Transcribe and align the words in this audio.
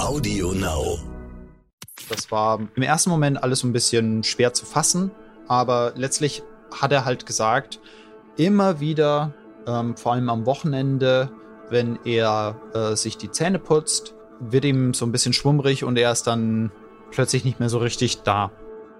Audio 0.00 0.52
Now. 0.52 0.98
Das 2.08 2.30
war 2.30 2.60
im 2.74 2.82
ersten 2.82 3.10
Moment 3.10 3.42
alles 3.42 3.60
so 3.60 3.66
ein 3.66 3.72
bisschen 3.72 4.24
schwer 4.24 4.52
zu 4.52 4.66
fassen, 4.66 5.10
aber 5.48 5.92
letztlich 5.96 6.42
hat 6.80 6.92
er 6.92 7.04
halt 7.04 7.26
gesagt, 7.26 7.80
immer 8.36 8.80
wieder, 8.80 9.34
ähm, 9.66 9.96
vor 9.96 10.12
allem 10.12 10.28
am 10.28 10.46
Wochenende, 10.46 11.30
wenn 11.68 11.98
er 12.04 12.60
äh, 12.74 12.96
sich 12.96 13.16
die 13.16 13.30
Zähne 13.30 13.58
putzt, 13.58 14.14
wird 14.40 14.64
ihm 14.64 14.94
so 14.94 15.06
ein 15.06 15.12
bisschen 15.12 15.32
schwummrig 15.32 15.84
und 15.84 15.96
er 15.96 16.12
ist 16.12 16.26
dann 16.26 16.72
plötzlich 17.10 17.44
nicht 17.44 17.60
mehr 17.60 17.68
so 17.68 17.78
richtig 17.78 18.22
da. 18.22 18.50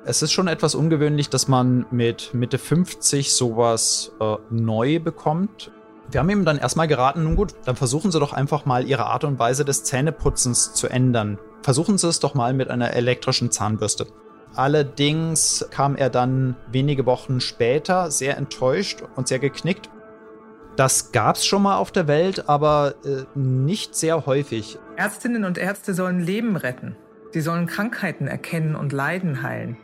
Es 0.04 0.22
ist 0.22 0.32
schon 0.32 0.48
etwas 0.48 0.74
ungewöhnlich, 0.74 1.28
dass 1.28 1.48
man 1.48 1.86
mit 1.90 2.32
Mitte 2.32 2.58
50 2.58 3.34
sowas 3.34 4.12
äh, 4.20 4.36
neu 4.50 5.00
bekommt. 5.00 5.70
Wir 6.10 6.20
haben 6.20 6.30
ihm 6.30 6.44
dann 6.44 6.58
erstmal 6.58 6.88
geraten, 6.88 7.22
nun 7.22 7.36
gut, 7.36 7.54
dann 7.64 7.76
versuchen 7.76 8.10
Sie 8.10 8.18
doch 8.18 8.32
einfach 8.32 8.64
mal 8.64 8.84
Ihre 8.86 9.06
Art 9.06 9.22
und 9.22 9.38
Weise 9.38 9.64
des 9.64 9.84
Zähneputzens 9.84 10.74
zu 10.74 10.88
ändern. 10.88 11.38
Versuchen 11.62 11.98
Sie 11.98 12.08
es 12.08 12.18
doch 12.18 12.34
mal 12.34 12.52
mit 12.52 12.68
einer 12.68 12.94
elektrischen 12.94 13.52
Zahnbürste. 13.52 14.06
Allerdings 14.54 15.64
kam 15.70 15.94
er 15.94 16.10
dann 16.10 16.56
wenige 16.72 17.06
Wochen 17.06 17.40
später 17.40 18.10
sehr 18.10 18.36
enttäuscht 18.36 19.04
und 19.14 19.28
sehr 19.28 19.38
geknickt. 19.38 19.88
Das 20.74 21.12
gab 21.12 21.36
es 21.36 21.46
schon 21.46 21.62
mal 21.62 21.76
auf 21.76 21.92
der 21.92 22.08
Welt, 22.08 22.48
aber 22.48 22.94
äh, 23.04 23.38
nicht 23.38 23.94
sehr 23.94 24.26
häufig. 24.26 24.78
Ärztinnen 24.96 25.44
und 25.44 25.58
Ärzte 25.58 25.94
sollen 25.94 26.18
Leben 26.18 26.56
retten. 26.56 26.96
Sie 27.32 27.40
sollen 27.40 27.66
Krankheiten 27.66 28.26
erkennen 28.26 28.74
und 28.74 28.92
Leiden 28.92 29.42
heilen. 29.42 29.76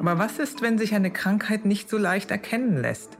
Aber 0.00 0.18
was 0.18 0.38
ist, 0.38 0.62
wenn 0.62 0.78
sich 0.78 0.94
eine 0.94 1.12
Krankheit 1.12 1.64
nicht 1.64 1.88
so 1.88 1.98
leicht 1.98 2.30
erkennen 2.32 2.80
lässt? 2.80 3.19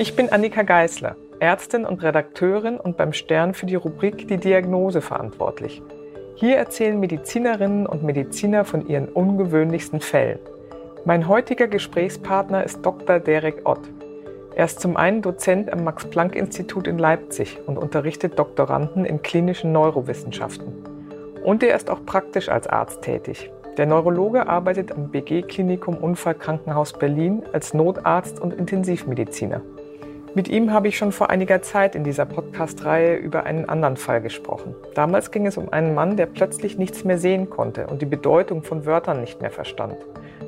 Ich 0.00 0.14
bin 0.14 0.30
Annika 0.30 0.62
Geißler, 0.62 1.16
Ärztin 1.40 1.84
und 1.84 2.04
Redakteurin 2.04 2.78
und 2.78 2.96
beim 2.96 3.12
Stern 3.12 3.52
für 3.52 3.66
die 3.66 3.74
Rubrik 3.74 4.28
Die 4.28 4.36
Diagnose 4.36 5.00
verantwortlich. 5.00 5.82
Hier 6.36 6.56
erzählen 6.56 7.00
Medizinerinnen 7.00 7.84
und 7.84 8.04
Mediziner 8.04 8.64
von 8.64 8.86
ihren 8.86 9.08
ungewöhnlichsten 9.08 10.00
Fällen. 10.00 10.38
Mein 11.04 11.26
heutiger 11.26 11.66
Gesprächspartner 11.66 12.62
ist 12.62 12.86
Dr. 12.86 13.18
Derek 13.18 13.68
Ott. 13.68 13.80
Er 14.54 14.66
ist 14.66 14.78
zum 14.78 14.96
einen 14.96 15.20
Dozent 15.20 15.72
am 15.72 15.82
Max-Planck-Institut 15.82 16.86
in 16.86 16.98
Leipzig 16.98 17.58
und 17.66 17.76
unterrichtet 17.76 18.38
Doktoranden 18.38 19.04
in 19.04 19.20
klinischen 19.22 19.72
Neurowissenschaften. 19.72 20.74
Und 21.42 21.64
er 21.64 21.74
ist 21.74 21.90
auch 21.90 22.06
praktisch 22.06 22.48
als 22.48 22.68
Arzt 22.68 23.02
tätig. 23.02 23.50
Der 23.76 23.86
Neurologe 23.86 24.46
arbeitet 24.46 24.92
am 24.92 25.10
BG-Klinikum 25.10 25.96
Unfallkrankenhaus 25.96 26.92
Berlin 26.92 27.42
als 27.52 27.74
Notarzt 27.74 28.40
und 28.40 28.54
Intensivmediziner. 28.54 29.60
Mit 30.38 30.46
ihm 30.46 30.72
habe 30.72 30.86
ich 30.86 30.96
schon 30.96 31.10
vor 31.10 31.30
einiger 31.30 31.62
Zeit 31.62 31.96
in 31.96 32.04
dieser 32.04 32.24
Podcast-Reihe 32.24 33.16
über 33.16 33.42
einen 33.42 33.68
anderen 33.68 33.96
Fall 33.96 34.20
gesprochen. 34.20 34.72
Damals 34.94 35.32
ging 35.32 35.48
es 35.48 35.56
um 35.56 35.72
einen 35.72 35.96
Mann, 35.96 36.16
der 36.16 36.26
plötzlich 36.26 36.78
nichts 36.78 37.02
mehr 37.02 37.18
sehen 37.18 37.50
konnte 37.50 37.88
und 37.88 38.02
die 38.02 38.06
Bedeutung 38.06 38.62
von 38.62 38.86
Wörtern 38.86 39.20
nicht 39.20 39.40
mehr 39.40 39.50
verstand. 39.50 39.96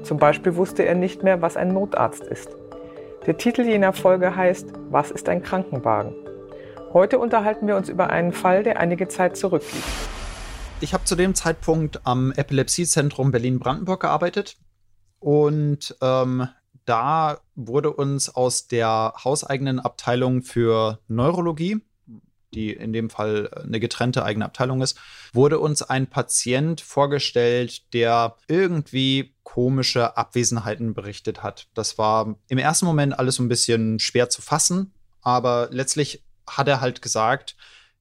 Zum 0.04 0.18
Beispiel 0.18 0.54
wusste 0.54 0.84
er 0.84 0.94
nicht 0.94 1.24
mehr, 1.24 1.42
was 1.42 1.56
ein 1.56 1.72
Notarzt 1.72 2.22
ist. 2.22 2.50
Der 3.26 3.36
Titel 3.36 3.62
jener 3.62 3.92
Folge 3.92 4.36
heißt 4.36 4.68
Was 4.90 5.10
ist 5.10 5.28
ein 5.28 5.42
Krankenwagen? 5.42 6.14
Heute 6.92 7.18
unterhalten 7.18 7.66
wir 7.66 7.74
uns 7.74 7.88
über 7.88 8.10
einen 8.10 8.30
Fall, 8.30 8.62
der 8.62 8.78
einige 8.78 9.08
Zeit 9.08 9.36
zurückliegt. 9.36 9.84
Ich 10.80 10.94
habe 10.94 11.02
zu 11.02 11.16
dem 11.16 11.34
Zeitpunkt 11.34 12.02
am 12.04 12.30
Epilepsiezentrum 12.36 13.32
Berlin-Brandenburg 13.32 14.02
gearbeitet 14.02 14.56
und 15.18 15.96
ähm, 16.00 16.46
da 16.84 17.40
wurde 17.54 17.92
uns 17.92 18.28
aus 18.28 18.66
der 18.66 19.14
hauseigenen 19.22 19.80
Abteilung 19.80 20.42
für 20.42 20.98
Neurologie, 21.08 21.80
die 22.54 22.72
in 22.72 22.92
dem 22.92 23.10
Fall 23.10 23.50
eine 23.54 23.80
getrennte 23.80 24.24
eigene 24.24 24.44
Abteilung 24.44 24.82
ist, 24.82 24.98
wurde 25.32 25.58
uns 25.58 25.82
ein 25.82 26.08
Patient 26.08 26.80
vorgestellt, 26.80 27.92
der 27.92 28.36
irgendwie 28.48 29.34
komische 29.44 30.16
Abwesenheiten 30.16 30.94
berichtet 30.94 31.42
hat. 31.42 31.68
Das 31.74 31.98
war 31.98 32.36
im 32.48 32.58
ersten 32.58 32.86
Moment 32.86 33.18
alles 33.18 33.36
so 33.36 33.42
ein 33.42 33.48
bisschen 33.48 33.98
schwer 33.98 34.28
zu 34.28 34.42
fassen, 34.42 34.92
aber 35.22 35.68
letztlich 35.70 36.24
hat 36.46 36.68
er 36.68 36.80
halt 36.80 37.02
gesagt, 37.02 37.56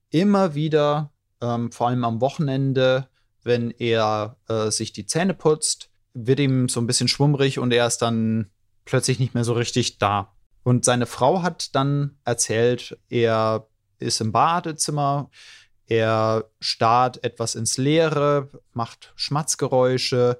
immer 0.09 0.55
wieder, 0.55 1.11
ähm, 1.41 1.71
vor 1.71 1.87
allem 1.87 2.03
am 2.03 2.21
Wochenende, 2.21 3.07
wenn 3.43 3.71
er 3.71 4.37
äh, 4.47 4.71
sich 4.71 4.93
die 4.93 5.05
Zähne 5.05 5.33
putzt, 5.33 5.89
wird 6.13 6.39
ihm 6.39 6.69
so 6.69 6.81
ein 6.81 6.87
bisschen 6.87 7.07
schwummrig 7.07 7.59
und 7.59 7.71
er 7.71 7.87
ist 7.87 7.99
dann 7.99 8.49
plötzlich 8.89 9.19
nicht 9.19 9.33
mehr 9.33 9.43
so 9.43 9.53
richtig 9.53 9.99
da. 9.99 10.33
Und 10.63 10.83
seine 10.83 11.05
Frau 11.05 11.41
hat 11.41 11.75
dann 11.75 12.17
erzählt, 12.25 12.97
er 13.09 13.67
ist 13.99 14.19
im 14.19 14.31
Badezimmer, 14.31 15.29
er 15.85 16.45
starrt 16.59 17.23
etwas 17.23 17.55
ins 17.55 17.77
Leere, 17.77 18.49
macht 18.73 19.13
Schmatzgeräusche 19.15 20.39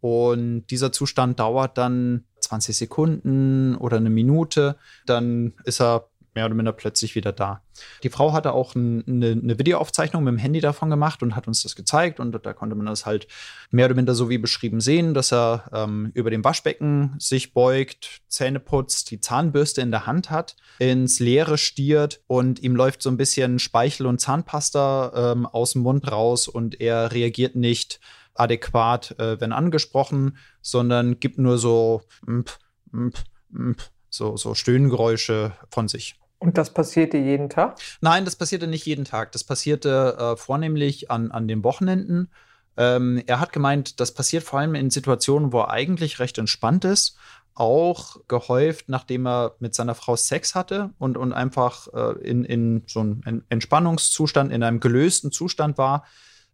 und 0.00 0.66
dieser 0.66 0.92
Zustand 0.92 1.40
dauert 1.40 1.78
dann 1.78 2.24
20 2.40 2.76
Sekunden 2.76 3.76
oder 3.76 3.98
eine 3.98 4.10
Minute. 4.10 4.76
Dann 5.06 5.54
ist 5.64 5.80
er 5.80 6.09
mehr 6.40 6.46
oder 6.46 6.54
minder 6.54 6.72
plötzlich 6.72 7.14
wieder 7.14 7.32
da. 7.32 7.62
Die 8.02 8.08
Frau 8.08 8.32
hatte 8.32 8.54
auch 8.54 8.74
ein, 8.74 9.04
eine, 9.06 9.32
eine, 9.32 9.58
Videoaufzeichnung 9.58 10.24
mit 10.24 10.32
dem 10.32 10.38
Handy 10.38 10.60
davon 10.60 10.88
gemacht 10.88 11.22
und 11.22 11.36
hat 11.36 11.46
uns 11.46 11.62
das 11.62 11.76
gezeigt. 11.76 12.18
Und 12.18 12.32
da 12.32 12.52
konnte 12.54 12.74
man 12.76 12.86
das 12.86 13.04
halt 13.04 13.28
mehr 13.70 13.84
oder 13.84 13.94
minder 13.94 14.14
so 14.14 14.30
wie 14.30 14.38
beschrieben 14.38 14.80
sehen, 14.80 15.12
dass 15.12 15.34
er 15.34 15.68
ähm, 15.74 16.10
über 16.14 16.30
dem 16.30 16.42
Waschbecken 16.42 17.14
sich 17.18 17.52
beugt, 17.52 18.22
Zähne 18.28 18.58
putzt, 18.58 19.10
die 19.10 19.20
Zahnbürste 19.20 19.82
in 19.82 19.90
der 19.90 20.06
Hand 20.06 20.30
hat, 20.30 20.56
ins 20.78 21.20
Leere 21.20 21.58
stiert 21.58 22.22
und 22.26 22.62
ihm 22.62 22.74
läuft 22.74 23.02
so 23.02 23.10
ein 23.10 23.18
bisschen 23.18 23.58
Speichel 23.58 24.06
und 24.06 24.18
Zahnpasta 24.18 25.32
ähm, 25.32 25.44
aus 25.44 25.74
dem 25.74 25.82
Mund 25.82 26.10
raus 26.10 26.48
und 26.48 26.80
er 26.80 27.12
reagiert 27.12 27.54
nicht 27.54 28.00
adäquat, 28.34 29.18
äh, 29.18 29.38
wenn 29.42 29.52
angesprochen, 29.52 30.38
sondern 30.62 31.20
gibt 31.20 31.36
nur 31.36 31.58
so 31.58 32.00
mp, 32.26 32.58
mp, 32.92 33.24
mp, 33.50 33.90
so, 34.08 34.36
so 34.36 34.54
Stöhngeräusche 34.54 35.52
von 35.70 35.88
sich. 35.88 36.16
Und 36.40 36.56
das 36.56 36.72
passierte 36.72 37.18
jeden 37.18 37.50
Tag? 37.50 37.78
Nein, 38.00 38.24
das 38.24 38.34
passierte 38.34 38.66
nicht 38.66 38.86
jeden 38.86 39.04
Tag. 39.04 39.30
Das 39.32 39.44
passierte 39.44 40.16
äh, 40.18 40.36
vornehmlich 40.36 41.10
an, 41.10 41.30
an 41.30 41.46
den 41.46 41.62
Wochenenden. 41.62 42.30
Ähm, 42.78 43.22
er 43.26 43.40
hat 43.40 43.52
gemeint, 43.52 44.00
das 44.00 44.14
passiert 44.14 44.42
vor 44.42 44.58
allem 44.58 44.74
in 44.74 44.88
Situationen, 44.88 45.52
wo 45.52 45.60
er 45.60 45.70
eigentlich 45.70 46.18
recht 46.18 46.38
entspannt 46.38 46.86
ist. 46.86 47.18
Auch 47.54 48.16
gehäuft, 48.26 48.88
nachdem 48.88 49.26
er 49.26 49.54
mit 49.58 49.74
seiner 49.74 49.94
Frau 49.94 50.16
Sex 50.16 50.54
hatte 50.54 50.90
und, 50.98 51.18
und 51.18 51.34
einfach 51.34 51.88
äh, 51.92 52.18
in, 52.22 52.44
in 52.44 52.84
so 52.86 53.00
einem 53.00 53.44
Entspannungszustand, 53.50 54.50
in 54.50 54.62
einem 54.62 54.80
gelösten 54.80 55.32
Zustand 55.32 55.76
war 55.76 56.04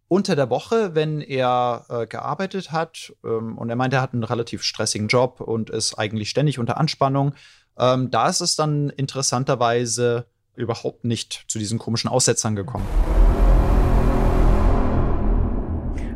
unter 0.09 0.37
der 0.37 0.51
Woche, 0.51 0.95
wenn 0.95 1.21
er 1.21 1.85
äh, 1.89 2.07
gearbeitet 2.07 2.73
hat, 2.73 3.13
ähm, 3.25 3.59
und 3.59 3.71
er 3.71 3.77
meint, 3.77 3.93
er 3.93 4.03
hat 4.03 4.13
einen 4.13 4.25
relativ 4.25 4.63
stressigen 4.63 5.09
Job 5.09 5.41
und 5.41 5.71
ist 5.71 5.95
eigentlich 5.95 6.31
ständig 6.31 6.59
unter 6.59 6.77
Anspannung, 6.79 7.35
ähm, 7.79 8.11
da 8.11 8.29
ist 8.29 8.41
es 8.41 8.57
dann 8.57 8.91
interessanterweise 8.91 10.27
überhaupt 10.55 11.05
nicht 11.05 11.45
zu 11.49 11.59
diesen 11.59 11.79
komischen 11.79 12.09
Aussetzern 12.09 12.57
gekommen. 12.57 12.87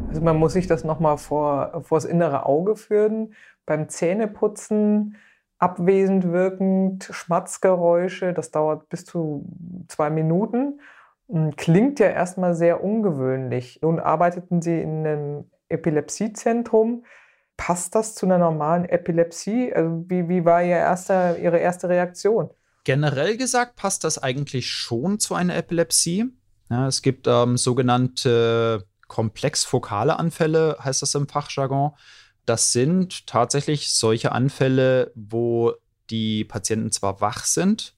Also 0.08 0.22
man 0.22 0.36
muss 0.36 0.54
sich 0.54 0.66
das 0.66 0.84
nochmal 0.84 1.18
vor, 1.18 1.82
vor 1.84 1.98
das 1.98 2.04
innere 2.04 2.46
Auge 2.46 2.76
führen. 2.76 3.34
Beim 3.66 3.88
Zähneputzen 3.88 5.16
abwesend 5.58 6.32
wirkend, 6.32 7.08
Schmatzgeräusche, 7.12 8.32
das 8.32 8.50
dauert 8.50 8.88
bis 8.88 9.04
zu 9.04 9.44
zwei 9.88 10.10
Minuten. 10.10 10.80
Hm, 11.28 11.54
klingt 11.56 12.00
ja 12.00 12.08
erstmal 12.08 12.54
sehr 12.54 12.82
ungewöhnlich. 12.82 13.80
Nun 13.82 14.00
arbeiteten 14.00 14.62
Sie 14.62 14.80
in 14.80 15.06
einem 15.06 15.50
Epilepsiezentrum. 15.68 17.04
Passt 17.60 17.94
das 17.94 18.14
zu 18.14 18.24
einer 18.24 18.38
normalen 18.38 18.86
Epilepsie? 18.86 19.70
Also 19.74 20.06
wie, 20.08 20.30
wie 20.30 20.46
war 20.46 20.62
Ihr 20.62 20.76
erster, 20.76 21.38
Ihre 21.38 21.58
erste 21.58 21.90
Reaktion? 21.90 22.48
Generell 22.84 23.36
gesagt 23.36 23.76
passt 23.76 24.02
das 24.02 24.16
eigentlich 24.16 24.70
schon 24.70 25.20
zu 25.20 25.34
einer 25.34 25.54
Epilepsie. 25.54 26.24
Ja, 26.70 26.86
es 26.86 27.02
gibt 27.02 27.26
ähm, 27.26 27.58
sogenannte 27.58 28.86
komplex-fokale 29.08 30.18
Anfälle, 30.18 30.78
heißt 30.82 31.02
das 31.02 31.14
im 31.14 31.28
Fachjargon. 31.28 31.90
Das 32.46 32.72
sind 32.72 33.26
tatsächlich 33.26 33.92
solche 33.92 34.32
Anfälle, 34.32 35.12
wo 35.14 35.74
die 36.08 36.46
Patienten 36.46 36.90
zwar 36.90 37.20
wach 37.20 37.44
sind, 37.44 37.94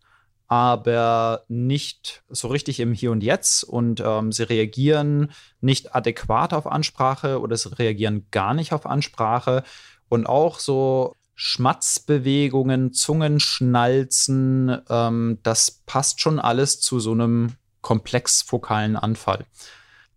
aber 0.52 1.46
nicht 1.48 2.22
so 2.28 2.48
richtig 2.48 2.78
im 2.78 2.92
Hier 2.92 3.10
und 3.10 3.22
Jetzt 3.22 3.64
und 3.64 4.02
ähm, 4.04 4.32
sie 4.32 4.42
reagieren 4.42 5.32
nicht 5.62 5.94
adäquat 5.94 6.52
auf 6.52 6.66
Ansprache 6.66 7.40
oder 7.40 7.56
sie 7.56 7.74
reagieren 7.78 8.26
gar 8.30 8.52
nicht 8.52 8.74
auf 8.74 8.84
Ansprache 8.84 9.62
und 10.10 10.26
auch 10.26 10.58
so 10.58 11.16
Schmatzbewegungen, 11.36 12.92
Zungenschnalzen, 12.92 14.76
ähm, 14.90 15.38
das 15.42 15.82
passt 15.86 16.20
schon 16.20 16.38
alles 16.38 16.80
zu 16.82 17.00
so 17.00 17.12
einem 17.12 17.54
komplex 17.80 18.42
fokalen 18.42 18.96
Anfall. 18.96 19.46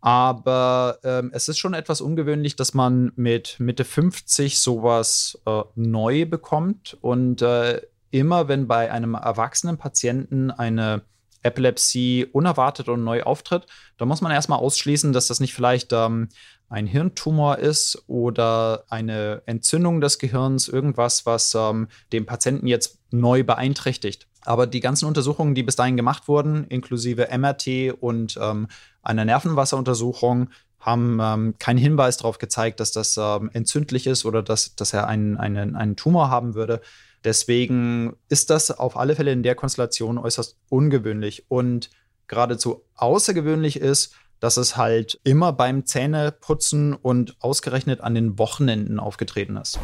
Aber 0.02 1.00
ähm, 1.06 1.32
es 1.34 1.48
ist 1.48 1.60
schon 1.60 1.74
etwas 1.74 2.02
ungewöhnlich, 2.02 2.58
dass 2.58 2.74
man 2.74 3.14
mit 3.16 3.56
Mitte 3.60 3.86
50 3.86 4.60
sowas 4.60 5.40
äh, 5.46 5.62
neu 5.76 6.26
bekommt. 6.26 6.98
Und 7.00 7.42
äh, 7.42 7.82
immer 8.20 8.48
wenn 8.48 8.68
bei 8.68 8.92
einem 8.92 9.14
erwachsenen 9.14 9.78
Patienten 9.78 10.50
eine 10.50 11.02
Epilepsie 11.44 12.26
unerwartet 12.32 12.88
und 12.90 13.04
neu 13.04 13.24
auftritt, 13.24 13.68
da 13.98 14.06
muss 14.06 14.22
man 14.22 14.32
erstmal 14.32 14.60
ausschließen, 14.60 15.14
dass 15.14 15.28
das 15.28 15.40
nicht 15.40 15.54
vielleicht 15.54 15.92
ähm, 15.94 16.30
ein 16.70 16.88
Hirntumor 16.88 17.60
ist 17.60 18.04
oder 18.08 18.86
eine 18.90 19.44
Entzündung 19.46 20.02
des 20.02 20.18
Gehirns, 20.18 20.68
irgendwas, 20.68 21.26
was 21.26 21.54
ähm, 21.56 21.88
den 22.14 22.26
Patienten 22.26 22.68
jetzt 22.68 23.00
neu 23.12 23.44
beeinträchtigt. 23.44 24.28
Aber 24.46 24.66
die 24.66 24.80
ganzen 24.80 25.06
Untersuchungen, 25.06 25.54
die 25.54 25.64
bis 25.64 25.76
dahin 25.76 25.98
gemacht 25.98 26.28
wurden, 26.28 26.66
inklusive 26.66 27.28
MRT 27.38 27.94
und 28.00 28.40
ähm, 28.42 28.68
einer 29.04 29.26
Nervenwasseruntersuchung, 29.26 30.50
haben 30.80 31.20
ähm, 31.22 31.56
keinen 31.60 31.78
Hinweis 31.80 32.18
darauf 32.18 32.38
gezeigt, 32.38 32.80
dass 32.80 32.92
das 32.92 33.18
ähm, 33.18 33.50
entzündlich 33.54 34.08
ist 34.08 34.24
oder 34.24 34.42
dass, 34.42 34.76
dass 34.76 34.94
er 34.94 35.08
einen, 35.08 35.36
einen, 35.38 35.76
einen 35.76 35.96
Tumor 35.96 36.30
haben 36.30 36.54
würde. 36.54 36.82
Deswegen 37.26 38.16
ist 38.30 38.52
das 38.52 38.70
auf 38.70 38.96
alle 38.96 39.16
Fälle 39.16 39.32
in 39.32 39.42
der 39.42 39.56
Konstellation 39.56 40.20
äußerst 40.20 40.60
ungewöhnlich 40.70 41.50
und 41.50 41.90
geradezu 42.28 42.84
außergewöhnlich 42.94 43.82
ist, 43.82 44.14
dass 44.40 44.58
es 44.58 44.78
halt 44.78 45.20
immer 45.24 45.52
beim 45.52 45.88
Zähneputzen 45.88 46.94
und 46.94 47.36
ausgerechnet 47.40 48.02
an 48.02 48.14
den 48.14 48.38
Wochenenden 48.38 49.00
aufgetreten 49.00 49.58
ist. 49.58 49.80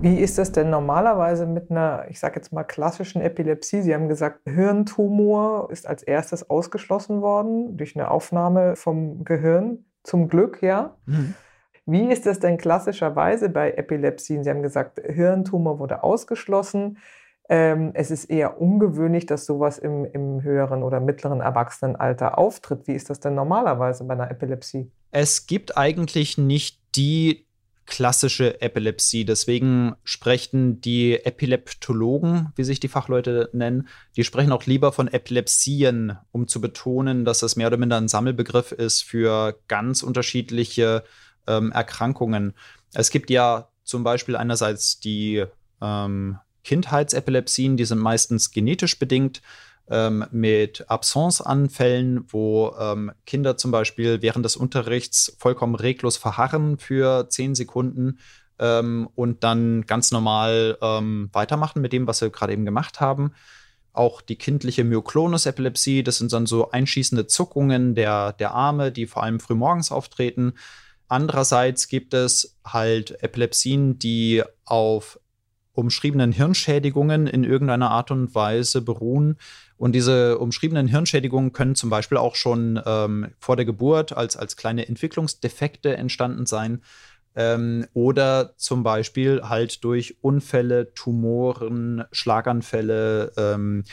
Wie 0.00 0.20
ist 0.20 0.38
das 0.38 0.52
denn 0.52 0.70
normalerweise 0.70 1.44
mit 1.46 1.72
einer, 1.72 2.06
ich 2.08 2.20
sage 2.20 2.36
jetzt 2.36 2.52
mal, 2.52 2.62
klassischen 2.62 3.20
Epilepsie? 3.20 3.82
Sie 3.82 3.92
haben 3.92 4.08
gesagt, 4.08 4.42
Hirntumor 4.44 5.72
ist 5.72 5.88
als 5.88 6.04
erstes 6.04 6.48
ausgeschlossen 6.48 7.20
worden 7.20 7.76
durch 7.76 7.96
eine 7.96 8.12
Aufnahme 8.12 8.76
vom 8.76 9.24
Gehirn. 9.24 9.86
Zum 10.04 10.28
Glück, 10.28 10.62
ja. 10.62 10.96
Mhm. 11.06 11.34
Wie 11.90 12.12
ist 12.12 12.26
das 12.26 12.38
denn 12.38 12.58
klassischerweise 12.58 13.48
bei 13.48 13.72
Epilepsien? 13.72 14.44
Sie 14.44 14.50
haben 14.50 14.60
gesagt, 14.60 15.00
Hirntumor 15.02 15.78
wurde 15.78 16.02
ausgeschlossen. 16.02 16.98
Ähm, 17.48 17.92
es 17.94 18.10
ist 18.10 18.26
eher 18.26 18.60
ungewöhnlich, 18.60 19.24
dass 19.24 19.46
sowas 19.46 19.78
im, 19.78 20.04
im 20.04 20.42
höheren 20.42 20.82
oder 20.82 21.00
mittleren 21.00 21.40
Erwachsenenalter 21.40 22.36
auftritt. 22.36 22.86
Wie 22.86 22.92
ist 22.92 23.08
das 23.08 23.20
denn 23.20 23.34
normalerweise 23.34 24.04
bei 24.04 24.12
einer 24.12 24.30
Epilepsie? 24.30 24.90
Es 25.12 25.46
gibt 25.46 25.78
eigentlich 25.78 26.36
nicht 26.36 26.78
die 26.94 27.46
klassische 27.86 28.60
Epilepsie. 28.60 29.24
Deswegen 29.24 29.94
sprechen 30.04 30.82
die 30.82 31.24
Epileptologen, 31.24 32.52
wie 32.54 32.64
sich 32.64 32.80
die 32.80 32.88
Fachleute 32.88 33.48
nennen, 33.54 33.88
die 34.14 34.24
sprechen 34.24 34.52
auch 34.52 34.66
lieber 34.66 34.92
von 34.92 35.08
Epilepsien, 35.08 36.18
um 36.32 36.48
zu 36.48 36.60
betonen, 36.60 37.24
dass 37.24 37.40
es 37.40 37.56
mehr 37.56 37.68
oder 37.68 37.78
minder 37.78 37.96
ein 37.96 38.08
Sammelbegriff 38.08 38.72
ist 38.72 39.04
für 39.04 39.58
ganz 39.68 40.02
unterschiedliche 40.02 41.02
ähm, 41.48 41.72
Erkrankungen. 41.72 42.54
Es 42.94 43.10
gibt 43.10 43.30
ja 43.30 43.68
zum 43.84 44.04
Beispiel 44.04 44.36
einerseits 44.36 45.00
die 45.00 45.44
ähm, 45.80 46.38
Kindheitsepilepsien, 46.64 47.76
die 47.76 47.84
sind 47.84 47.98
meistens 47.98 48.50
genetisch 48.50 48.98
bedingt 48.98 49.40
ähm, 49.90 50.26
mit 50.30 50.84
Absenceanfällen, 50.88 52.24
wo 52.28 52.74
ähm, 52.78 53.12
Kinder 53.26 53.56
zum 53.56 53.70
Beispiel 53.70 54.22
während 54.22 54.44
des 54.44 54.56
Unterrichts 54.56 55.34
vollkommen 55.38 55.74
reglos 55.74 56.16
verharren 56.16 56.78
für 56.78 57.28
zehn 57.30 57.54
Sekunden 57.54 58.18
ähm, 58.58 59.08
und 59.14 59.44
dann 59.44 59.86
ganz 59.86 60.10
normal 60.10 60.76
ähm, 60.82 61.30
weitermachen 61.32 61.80
mit 61.80 61.92
dem, 61.92 62.06
was 62.06 62.18
sie 62.18 62.30
gerade 62.30 62.52
eben 62.52 62.64
gemacht 62.66 63.00
haben. 63.00 63.32
Auch 63.92 64.20
die 64.20 64.36
kindliche 64.36 64.84
Myoklonus-Epilepsie, 64.84 66.02
das 66.02 66.18
sind 66.18 66.32
dann 66.32 66.46
so 66.46 66.70
einschießende 66.70 67.26
Zuckungen 67.26 67.94
der, 67.94 68.32
der 68.34 68.52
Arme, 68.52 68.92
die 68.92 69.06
vor 69.06 69.22
allem 69.22 69.40
frühmorgens 69.40 69.90
auftreten. 69.90 70.52
Andererseits 71.08 71.88
gibt 71.88 72.14
es 72.14 72.56
halt 72.64 73.22
Epilepsien, 73.22 73.98
die 73.98 74.42
auf 74.64 75.18
umschriebenen 75.72 76.32
Hirnschädigungen 76.32 77.26
in 77.26 77.44
irgendeiner 77.44 77.90
Art 77.90 78.10
und 78.10 78.34
Weise 78.34 78.82
beruhen. 78.82 79.36
Und 79.76 79.92
diese 79.92 80.38
umschriebenen 80.38 80.88
Hirnschädigungen 80.88 81.52
können 81.52 81.76
zum 81.76 81.88
Beispiel 81.88 82.18
auch 82.18 82.34
schon 82.34 82.80
ähm, 82.84 83.28
vor 83.38 83.54
der 83.54 83.64
Geburt 83.64 84.12
als, 84.12 84.36
als 84.36 84.56
kleine 84.56 84.88
Entwicklungsdefekte 84.88 85.96
entstanden 85.96 86.46
sein. 86.46 86.82
Ähm, 87.36 87.86
oder 87.94 88.54
zum 88.56 88.82
Beispiel 88.82 89.42
halt 89.44 89.84
durch 89.84 90.16
Unfälle, 90.20 90.92
Tumoren, 90.94 92.02
Schlaganfälle 92.10 93.32
ähm, 93.36 93.84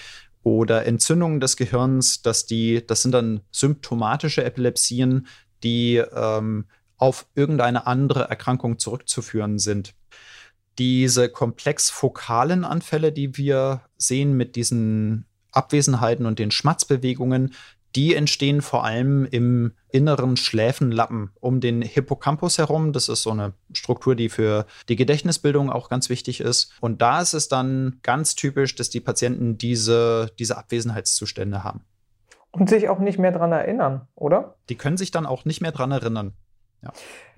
oder 0.41 0.87
Entzündungen 0.87 1.39
des 1.39 1.55
Gehirns, 1.55 2.23
dass 2.23 2.47
die, 2.47 2.85
das 2.85 3.03
sind 3.03 3.11
dann 3.11 3.41
symptomatische 3.51 4.43
Epilepsien, 4.43 5.27
die 5.63 5.97
ähm, 5.97 6.65
auf 6.97 7.27
irgendeine 7.35 7.87
andere 7.87 8.29
Erkrankung 8.29 8.79
zurückzuführen 8.79 9.59
sind. 9.59 9.93
Diese 10.77 11.29
komplex 11.29 11.89
fokalen 11.89 12.65
Anfälle, 12.65 13.11
die 13.11 13.37
wir 13.37 13.81
sehen 13.97 14.35
mit 14.35 14.55
diesen 14.55 15.25
Abwesenheiten 15.51 16.25
und 16.25 16.39
den 16.39 16.51
Schmatzbewegungen, 16.51 17.53
die 17.95 18.13
entstehen 18.13 18.61
vor 18.61 18.83
allem 18.83 19.25
im 19.25 19.71
inneren 19.89 20.35
Schläfenlappen 20.35 21.31
um 21.39 21.61
den 21.61 21.81
Hippocampus 21.81 22.57
herum. 22.57 22.91
Das 22.91 23.07
ist 23.07 23.23
so 23.23 23.31
eine 23.31 23.53
Struktur, 23.71 24.15
die 24.15 24.27
für 24.27 24.65
die 24.89 24.97
Gedächtnisbildung 24.97 25.69
auch 25.69 25.87
ganz 25.87 26.09
wichtig 26.09 26.41
ist. 26.41 26.73
Und 26.81 27.01
da 27.01 27.21
ist 27.21 27.33
es 27.33 27.47
dann 27.47 27.99
ganz 28.03 28.35
typisch, 28.35 28.75
dass 28.75 28.89
die 28.89 28.99
Patienten 28.99 29.57
diese, 29.57 30.29
diese 30.37 30.57
Abwesenheitszustände 30.57 31.63
haben. 31.63 31.85
Und 32.51 32.69
sich 32.69 32.89
auch 32.89 32.99
nicht 32.99 33.17
mehr 33.17 33.31
daran 33.31 33.53
erinnern, 33.53 34.07
oder? 34.15 34.55
Die 34.69 34.75
können 34.75 34.97
sich 34.97 35.11
dann 35.11 35.25
auch 35.25 35.45
nicht 35.45 35.61
mehr 35.61 35.71
daran 35.71 35.91
erinnern. 35.91 36.33
Ja. 36.85 36.91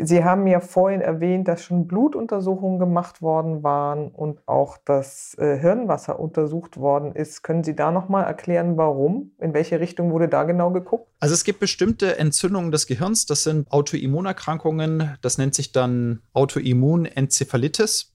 Sie 0.05 0.23
haben 0.23 0.45
ja 0.45 0.59
vorhin 0.59 1.01
erwähnt, 1.01 1.47
dass 1.47 1.63
schon 1.63 1.87
Blutuntersuchungen 1.87 2.79
gemacht 2.79 3.21
worden 3.21 3.63
waren 3.63 4.09
und 4.09 4.47
auch 4.47 4.77
das 4.85 5.35
äh, 5.39 5.57
Hirnwasser 5.57 6.19
untersucht 6.19 6.77
worden 6.77 7.13
ist. 7.13 7.41
Können 7.43 7.63
Sie 7.63 7.75
da 7.75 7.91
noch 7.91 8.09
mal 8.09 8.23
erklären, 8.23 8.77
warum? 8.77 9.31
In 9.39 9.53
welche 9.53 9.79
Richtung 9.79 10.11
wurde 10.11 10.27
da 10.27 10.43
genau 10.43 10.71
geguckt? 10.71 11.07
Also 11.19 11.33
es 11.33 11.43
gibt 11.43 11.59
bestimmte 11.59 12.19
Entzündungen 12.19 12.71
des 12.71 12.85
Gehirns. 12.85 13.25
Das 13.25 13.43
sind 13.43 13.71
Autoimmunerkrankungen. 13.71 15.17
Das 15.21 15.37
nennt 15.37 15.55
sich 15.55 15.71
dann 15.71 16.21
Autoimmunenzephalitis. 16.33 18.13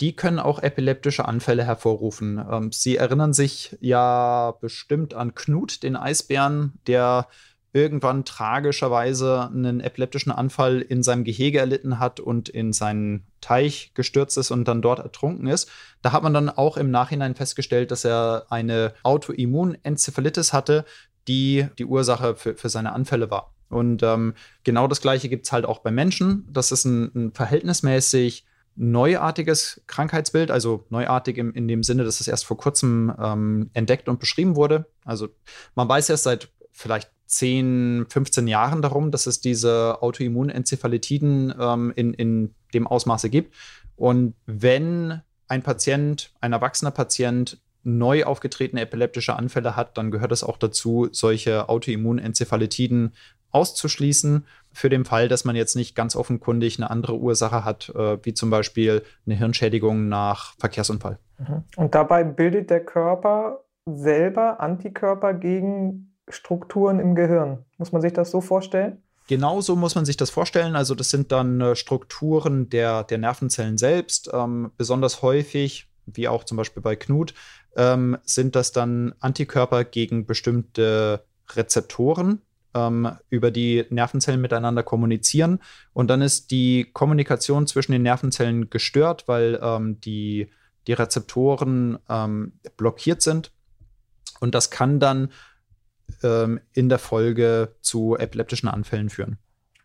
Die 0.00 0.16
können 0.16 0.38
auch 0.38 0.62
epileptische 0.62 1.26
Anfälle 1.26 1.64
hervorrufen. 1.64 2.42
Ähm, 2.50 2.72
Sie 2.72 2.96
erinnern 2.96 3.34
sich 3.34 3.76
ja 3.80 4.54
bestimmt 4.60 5.12
an 5.12 5.34
Knut, 5.34 5.82
den 5.82 5.94
Eisbären, 5.94 6.72
der 6.86 7.28
irgendwann 7.72 8.24
tragischerweise 8.24 9.48
einen 9.52 9.80
epileptischen 9.80 10.32
Anfall 10.32 10.80
in 10.80 11.02
seinem 11.02 11.24
Gehege 11.24 11.58
erlitten 11.58 11.98
hat 11.98 12.18
und 12.18 12.48
in 12.48 12.72
seinen 12.72 13.26
Teich 13.40 13.92
gestürzt 13.94 14.36
ist 14.38 14.50
und 14.50 14.66
dann 14.66 14.82
dort 14.82 14.98
ertrunken 14.98 15.46
ist. 15.46 15.70
Da 16.02 16.12
hat 16.12 16.22
man 16.22 16.34
dann 16.34 16.48
auch 16.48 16.76
im 16.76 16.90
Nachhinein 16.90 17.34
festgestellt, 17.34 17.90
dass 17.90 18.04
er 18.04 18.46
eine 18.50 18.94
Autoimmunenzephalitis 19.02 20.52
hatte, 20.52 20.84
die 21.28 21.66
die 21.78 21.84
Ursache 21.84 22.34
für, 22.34 22.54
für 22.56 22.68
seine 22.68 22.92
Anfälle 22.92 23.30
war. 23.30 23.54
Und 23.68 24.02
ähm, 24.02 24.34
genau 24.64 24.88
das 24.88 25.00
Gleiche 25.00 25.28
gibt 25.28 25.46
es 25.46 25.52
halt 25.52 25.64
auch 25.64 25.78
bei 25.78 25.92
Menschen. 25.92 26.48
Das 26.50 26.72
ist 26.72 26.84
ein, 26.84 27.12
ein 27.14 27.32
verhältnismäßig 27.32 28.44
neuartiges 28.74 29.82
Krankheitsbild, 29.86 30.50
also 30.50 30.86
neuartig 30.90 31.38
im, 31.38 31.52
in 31.54 31.68
dem 31.68 31.82
Sinne, 31.82 32.04
dass 32.04 32.20
es 32.20 32.28
erst 32.28 32.46
vor 32.46 32.56
kurzem 32.56 33.14
ähm, 33.20 33.70
entdeckt 33.74 34.08
und 34.08 34.18
beschrieben 34.18 34.56
wurde. 34.56 34.86
Also 35.04 35.28
man 35.74 35.88
weiß 35.88 36.10
erst 36.10 36.24
seit 36.24 36.50
vielleicht 36.72 37.10
10, 37.30 38.06
15 38.08 38.48
Jahren 38.48 38.82
darum, 38.82 39.10
dass 39.10 39.26
es 39.26 39.40
diese 39.40 40.02
Autoimmunenzephalitiden 40.02 41.54
ähm, 41.58 41.92
in, 41.94 42.12
in 42.12 42.54
dem 42.74 42.86
Ausmaße 42.86 43.30
gibt. 43.30 43.54
Und 43.96 44.34
wenn 44.46 45.20
ein 45.46 45.62
Patient, 45.62 46.32
ein 46.40 46.52
erwachsener 46.52 46.90
Patient, 46.90 47.60
neu 47.82 48.24
aufgetretene 48.24 48.82
epileptische 48.82 49.36
Anfälle 49.36 49.76
hat, 49.76 49.96
dann 49.96 50.10
gehört 50.10 50.32
es 50.32 50.42
auch 50.44 50.58
dazu, 50.58 51.08
solche 51.12 51.68
Autoimmunenzephalitiden 51.68 53.14
auszuschließen, 53.52 54.44
für 54.72 54.88
den 54.88 55.04
Fall, 55.04 55.28
dass 55.28 55.44
man 55.44 55.56
jetzt 55.56 55.74
nicht 55.74 55.96
ganz 55.96 56.14
offenkundig 56.14 56.78
eine 56.78 56.90
andere 56.90 57.16
Ursache 57.16 57.64
hat, 57.64 57.92
äh, 57.94 58.18
wie 58.24 58.34
zum 58.34 58.50
Beispiel 58.50 59.02
eine 59.26 59.34
Hirnschädigung 59.34 60.08
nach 60.08 60.54
Verkehrsunfall. 60.58 61.18
Mhm. 61.38 61.64
Und 61.76 61.94
dabei 61.94 62.22
bildet 62.22 62.70
der 62.70 62.84
Körper 62.84 63.64
selber 63.86 64.60
Antikörper 64.60 65.34
gegen 65.34 66.09
Strukturen 66.32 67.00
im 67.00 67.14
Gehirn. 67.14 67.64
Muss 67.78 67.92
man 67.92 68.02
sich 68.02 68.12
das 68.12 68.30
so 68.30 68.40
vorstellen? 68.40 69.02
Genau 69.28 69.60
so 69.60 69.76
muss 69.76 69.94
man 69.94 70.04
sich 70.04 70.16
das 70.16 70.30
vorstellen. 70.30 70.74
Also 70.74 70.94
das 70.94 71.10
sind 71.10 71.30
dann 71.30 71.60
äh, 71.60 71.76
Strukturen 71.76 72.68
der, 72.68 73.04
der 73.04 73.18
Nervenzellen 73.18 73.78
selbst. 73.78 74.30
Ähm, 74.32 74.72
besonders 74.76 75.22
häufig 75.22 75.90
wie 76.16 76.28
auch 76.28 76.44
zum 76.44 76.56
Beispiel 76.56 76.82
bei 76.82 76.96
Knut, 76.96 77.34
ähm, 77.76 78.18
sind 78.24 78.56
das 78.56 78.72
dann 78.72 79.14
Antikörper 79.20 79.84
gegen 79.84 80.26
bestimmte 80.26 81.24
Rezeptoren, 81.50 82.42
ähm, 82.74 83.10
über 83.28 83.50
die 83.50 83.84
Nervenzellen 83.90 84.40
miteinander 84.40 84.82
kommunizieren. 84.82 85.60
Und 85.92 86.08
dann 86.08 86.22
ist 86.22 86.50
die 86.50 86.88
Kommunikation 86.92 87.66
zwischen 87.66 87.92
den 87.92 88.02
Nervenzellen 88.02 88.70
gestört, 88.70 89.26
weil 89.26 89.58
ähm, 89.62 90.00
die, 90.00 90.50
die 90.86 90.92
Rezeptoren 90.92 91.98
ähm, 92.08 92.52
blockiert 92.76 93.22
sind. 93.22 93.52
Und 94.40 94.54
das 94.54 94.70
kann 94.70 95.00
dann 95.00 95.30
ähm, 96.22 96.60
in 96.72 96.88
der 96.88 96.98
Folge 96.98 97.74
zu 97.80 98.16
epileptischen 98.16 98.68
Anfällen 98.68 99.10
führen. 99.10 99.38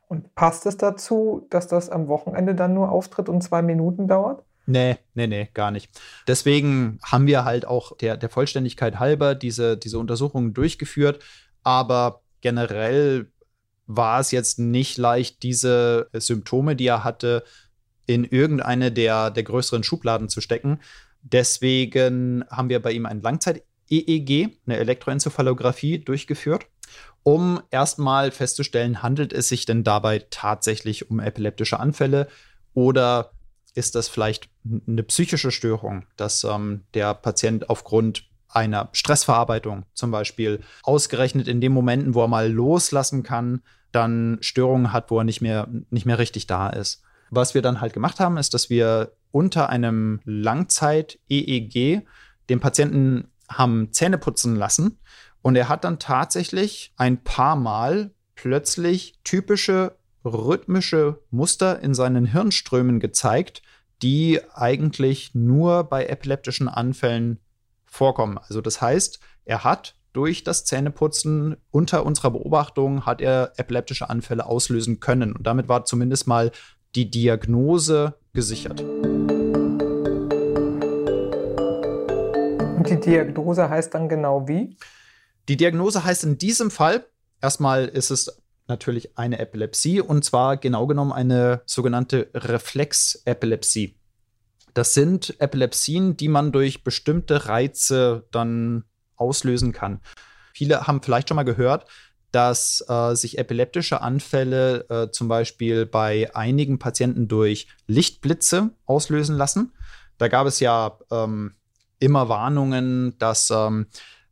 Und 0.08 0.36
passt 0.36 0.65
es 0.65 0.77
dazu, 0.77 1.48
dass 1.50 1.67
das 1.67 1.89
am 1.89 2.08
Wochenende 2.08 2.55
dann 2.55 2.74
nur 2.74 2.91
auftritt 2.91 3.27
und 3.29 3.41
zwei 3.41 3.62
Minuten 3.62 4.08
dauert? 4.08 4.44
Nee, 4.67 4.98
nee, 5.13 5.27
nee, 5.27 5.50
gar 5.53 5.72
nicht. 5.72 5.89
Deswegen 6.27 7.00
haben 7.03 7.27
wir 7.27 7.46
halt 7.46 7.65
auch 7.65 7.96
der, 7.98 8.17
der 8.17 8.29
Vollständigkeit 8.29 9.00
halber 9.00 9.36
diese, 9.36 9.77
diese 9.77 10.00
Untersuchungen 10.00 10.53
durchgeführt. 10.53 11.24
Aber 11.63 12.22
generell 12.41 13.32
war 13.88 14.20
es 14.20 14.32
jetzt 14.32 14.58
nicht 14.60 14.98
leicht, 14.98 15.44
diese 15.44 16.10
Symptome, 16.13 16.75
die 16.75 16.88
er 16.88 17.03
hatte, 17.03 17.44
in 18.08 18.24
irgendeine 18.24 18.91
der, 18.91 19.32
der 19.32 19.44
größeren 19.44 19.84
Schubladen 19.84 20.29
zu 20.29 20.41
stecken. 20.41 20.79
Deswegen 21.22 22.46
haben 22.50 22.70
wir 22.70 22.82
bei 22.82 22.91
ihm 22.91 23.05
ein 23.05 23.24
Langzeit-EEG, 23.89 24.58
eine 24.65 24.77
Elektroenzephalographie, 24.77 26.00
durchgeführt, 26.00 26.68
um 27.24 27.62
erstmal 27.72 28.32
festzustellen, 28.32 29.01
handelt 29.01 29.34
es 29.34 29.48
sich 29.48 29.65
denn 29.65 29.84
dabei 29.84 30.25
tatsächlich 30.30 31.10
um 31.10 31.20
epileptische 31.20 31.80
Anfälle 31.80 32.27
oder 32.74 33.32
ist 33.74 33.96
das 33.96 34.08
vielleicht 34.08 34.50
eine 34.88 35.04
psychische 35.04 35.51
Störung, 35.51 36.06
dass 36.15 36.44
ähm, 36.44 36.84
der 36.94 37.13
Patient 37.13 37.70
aufgrund 37.70 38.30
einer 38.48 38.89
Stressverarbeitung 38.94 39.86
zum 39.94 40.12
Beispiel 40.12 40.62
ausgerechnet 40.84 41.48
in 41.48 41.60
den 41.60 41.74
Momenten, 41.74 42.13
wo 42.13 42.22
er 42.22 42.30
mal 42.30 42.50
loslassen 42.50 43.24
kann, 43.24 43.62
dann 43.92 44.38
Störungen 44.39 44.94
hat, 44.94 45.12
wo 45.12 45.18
er 45.18 45.25
nicht 45.25 45.42
mehr, 45.42 45.68
nicht 45.89 46.06
mehr 46.06 46.20
richtig 46.20 46.48
da 46.48 46.70
ist. 46.70 47.01
Was 47.32 47.54
wir 47.54 47.62
dann 47.62 47.82
halt 47.82 47.94
gemacht 47.94 48.20
haben, 48.20 48.38
ist, 48.38 48.54
dass 48.54 48.70
wir 48.70 49.12
unter 49.32 49.70
einem 49.70 50.22
Langzeit-EEG 50.24 52.06
den 52.50 52.60
Patienten 52.62 53.27
haben 53.50 53.92
Zähne 53.92 54.18
putzen 54.18 54.56
lassen 54.56 55.00
und 55.42 55.56
er 55.56 55.70
hat 55.70 55.84
dann 55.84 56.00
tatsächlich 56.00 56.94
ein 56.98 57.24
paar 57.24 57.56
Mal 57.56 58.12
plötzlich 58.36 59.20
typische 59.24 59.98
rhythmische 60.24 61.22
Muster 61.30 61.80
in 61.82 61.94
seinen 61.94 62.25
Hirnströmen 62.25 63.00
gezeigt, 63.00 63.62
die 64.02 64.42
eigentlich 64.54 65.36
nur 65.36 65.84
bei 65.84 66.08
epileptischen 66.08 66.68
Anfällen 66.68 67.40
vorkommen. 67.86 68.38
Also 68.38 68.62
das 68.62 68.82
heißt, 68.82 69.20
er 69.46 69.64
hat 69.64 69.96
durch 70.14 70.44
das 70.44 70.66
Zähneputzen 70.66 71.58
unter 71.72 72.06
unserer 72.06 72.32
Beobachtung 72.32 73.06
hat 73.06 73.22
er 73.22 73.52
epileptische 73.58 74.10
Anfälle 74.10 74.46
auslösen 74.46 75.00
können. 75.00 75.34
Und 75.34 75.46
damit 75.46 75.68
war 75.68 75.86
zumindest 75.86 76.25
mal 76.25 76.52
die 76.96 77.10
Diagnose 77.12 78.16
gesichert. 78.34 78.84
Und 82.92 83.06
die 83.06 83.10
Diagnose 83.12 83.70
heißt 83.70 83.94
dann 83.94 84.10
genau 84.10 84.48
wie? 84.48 84.77
Die 85.48 85.58
Diagnose 85.58 86.04
heißt 86.04 86.24
in 86.24 86.38
diesem 86.38 86.72
Fall, 86.72 87.06
erstmal 87.42 87.86
ist 87.86 88.10
es 88.10 88.42
natürlich 88.68 89.18
eine 89.18 89.39
Epilepsie 89.39 90.01
und 90.01 90.25
zwar 90.25 90.58
genau 90.58 90.88
genommen 90.88 91.12
eine 91.12 91.62
sogenannte 91.65 92.30
Reflexepilepsie. 92.34 93.96
Das 94.74 94.94
sind 94.94 95.39
Epilepsien, 95.39 96.18
die 96.18 96.27
man 96.27 96.51
durch 96.51 96.84
bestimmte 96.84 97.48
Reize 97.48 98.27
dann 98.32 98.84
auslösen 99.15 99.72
kann. 99.72 100.01
Viele 100.54 100.88
haben 100.88 101.01
vielleicht 101.01 101.30
schon 101.30 101.36
mal 101.36 101.44
gehört, 101.44 101.86
dass 102.32 102.84
äh, 102.89 103.15
sich 103.15 103.38
epileptische 103.38 104.01
Anfälle 104.01 104.89
äh, 104.89 105.12
zum 105.12 105.30
Beispiel 105.30 105.86
bei 105.86 106.36
einigen 106.36 106.80
Patienten 106.80 107.30
durch 107.30 107.68
Lichtblitze 107.88 108.72
auslösen 108.86 109.38
lassen. 109.38 109.72
Da 110.18 110.27
gab 110.27 110.46
es 110.46 110.60
ja 110.60 110.98
ähm, 111.12 111.54
immer 112.00 112.30
Warnungen, 112.30 113.18
dass 113.20 113.52
ähm, 113.52 113.88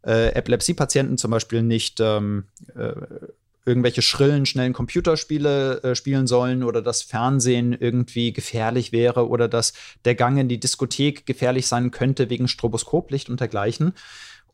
äh, 0.05 0.33
Epilepsie-Patienten 0.33 1.17
zum 1.17 1.31
Beispiel 1.31 1.63
nicht 1.63 1.99
ähm, 1.99 2.45
äh, 2.75 2.93
irgendwelche 3.65 4.01
schrillen, 4.01 4.45
schnellen 4.45 4.73
Computerspiele 4.73 5.81
äh, 5.83 5.95
spielen 5.95 6.27
sollen 6.27 6.63
oder 6.63 6.81
dass 6.81 7.01
Fernsehen 7.01 7.73
irgendwie 7.73 8.33
gefährlich 8.33 8.91
wäre 8.91 9.29
oder 9.29 9.47
dass 9.47 9.73
der 10.03 10.15
Gang 10.15 10.37
in 10.37 10.49
die 10.49 10.59
Diskothek 10.59 11.25
gefährlich 11.25 11.67
sein 11.67 11.91
könnte 11.91 12.29
wegen 12.29 12.47
Stroboskoplicht 12.47 13.29
und 13.29 13.39
dergleichen. 13.39 13.93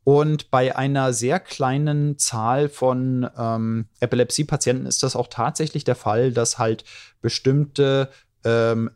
Und 0.03 0.49
bei 0.49 0.75
einer 0.75 1.13
sehr 1.13 1.39
kleinen 1.39 2.17
Zahl 2.17 2.69
von 2.69 3.29
ähm, 3.37 3.87
Epilepsie-Patienten 3.99 4.85
ist 4.85 5.03
das 5.03 5.15
auch 5.15 5.27
tatsächlich 5.27 5.83
der 5.83 5.95
Fall, 5.95 6.31
dass 6.31 6.57
halt 6.57 6.83
bestimmte 7.21 8.09
ähm, 8.43 8.91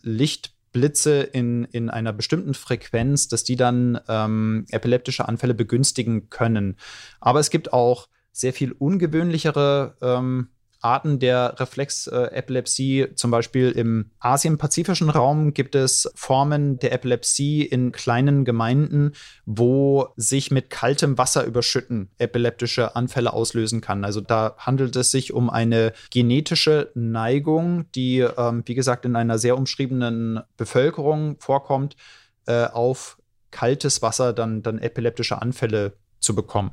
Lichtblitze 0.73 1.21
in, 1.21 1.65
in 1.65 1.89
einer 1.89 2.11
bestimmten 2.13 2.53
Frequenz, 2.53 3.27
dass 3.27 3.43
die 3.43 3.55
dann 3.55 3.99
ähm, 4.07 4.65
epileptische 4.71 5.27
Anfälle 5.27 5.53
begünstigen 5.53 6.29
können. 6.29 6.77
Aber 7.21 7.39
es 7.39 7.49
gibt 7.49 7.71
auch 7.71 8.09
sehr 8.31 8.53
viel 8.53 8.71
ungewöhnlichere 8.71 9.95
ähm, 10.01 10.49
Arten 10.83 11.19
der 11.19 11.59
Reflexepilepsie. 11.59 13.07
Zum 13.15 13.31
Beispiel 13.31 13.71
im 13.71 14.11
Asien-Pazifischen 14.19 15.09
Raum 15.09 15.53
gibt 15.53 15.75
es 15.75 16.11
Formen 16.15 16.77
der 16.79 16.91
Epilepsie 16.91 17.63
in 17.63 17.91
kleinen 17.91 18.45
Gemeinden, 18.45 19.13
wo 19.45 20.09
sich 20.17 20.51
mit 20.51 20.69
kaltem 20.69 21.17
Wasser 21.17 21.45
überschütten 21.45 22.09
epileptische 22.17 22.95
Anfälle 22.95 23.33
auslösen 23.33 23.81
kann. 23.81 24.03
Also 24.03 24.21
da 24.21 24.55
handelt 24.57 24.95
es 24.95 25.11
sich 25.11 25.33
um 25.33 25.49
eine 25.49 25.93
genetische 26.11 26.91
Neigung, 26.95 27.91
die, 27.93 28.19
ähm, 28.19 28.63
wie 28.65 28.75
gesagt, 28.75 29.05
in 29.05 29.15
einer 29.15 29.37
sehr 29.37 29.57
umschriebenen 29.57 30.41
Bevölkerung 30.57 31.37
vorkommt, 31.39 31.95
äh, 32.45 32.65
auf 32.65 33.17
kaltes 33.51 34.01
Wasser 34.01 34.33
dann, 34.33 34.63
dann 34.63 34.79
epileptische 34.79 35.41
Anfälle 35.41 35.93
zu 36.19 36.35
bekommen. 36.35 36.71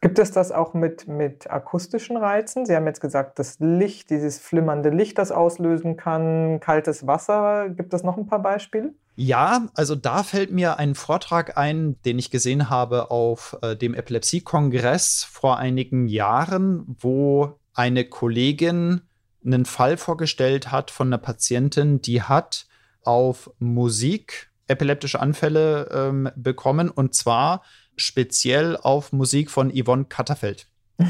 Gibt 0.00 0.18
es 0.18 0.30
das 0.30 0.52
auch 0.52 0.74
mit, 0.74 1.08
mit 1.08 1.50
akustischen 1.50 2.16
Reizen? 2.16 2.66
Sie 2.66 2.76
haben 2.76 2.86
jetzt 2.86 3.00
gesagt, 3.00 3.38
das 3.38 3.56
Licht, 3.60 4.10
dieses 4.10 4.38
flimmernde 4.38 4.90
Licht, 4.90 5.18
das 5.18 5.32
auslösen 5.32 5.96
kann, 5.96 6.60
kaltes 6.60 7.06
Wasser. 7.06 7.70
Gibt 7.70 7.94
es 7.94 8.02
noch 8.02 8.16
ein 8.16 8.26
paar 8.26 8.42
Beispiele? 8.42 8.92
Ja, 9.16 9.68
also 9.74 9.94
da 9.94 10.22
fällt 10.22 10.52
mir 10.52 10.78
ein 10.78 10.94
Vortrag 10.94 11.56
ein, 11.56 12.00
den 12.02 12.18
ich 12.18 12.30
gesehen 12.30 12.68
habe 12.68 13.10
auf 13.10 13.56
äh, 13.62 13.74
dem 13.74 13.94
Epilepsie-Kongress 13.94 15.24
vor 15.24 15.56
einigen 15.56 16.06
Jahren, 16.06 16.84
wo 17.00 17.58
eine 17.72 18.04
Kollegin 18.04 19.00
einen 19.44 19.64
Fall 19.64 19.96
vorgestellt 19.96 20.70
hat 20.70 20.90
von 20.90 21.08
einer 21.08 21.18
Patientin, 21.18 22.02
die 22.02 22.22
hat 22.22 22.66
auf 23.04 23.50
Musik 23.58 24.50
epileptische 24.66 25.20
Anfälle 25.20 25.88
ähm, 25.92 26.28
bekommen 26.36 26.90
und 26.90 27.14
zwar 27.14 27.62
speziell 27.96 28.76
auf 28.76 29.12
Musik 29.12 29.50
von 29.50 29.70
Yvonne 29.70 30.04
Katterfeld. 30.04 30.66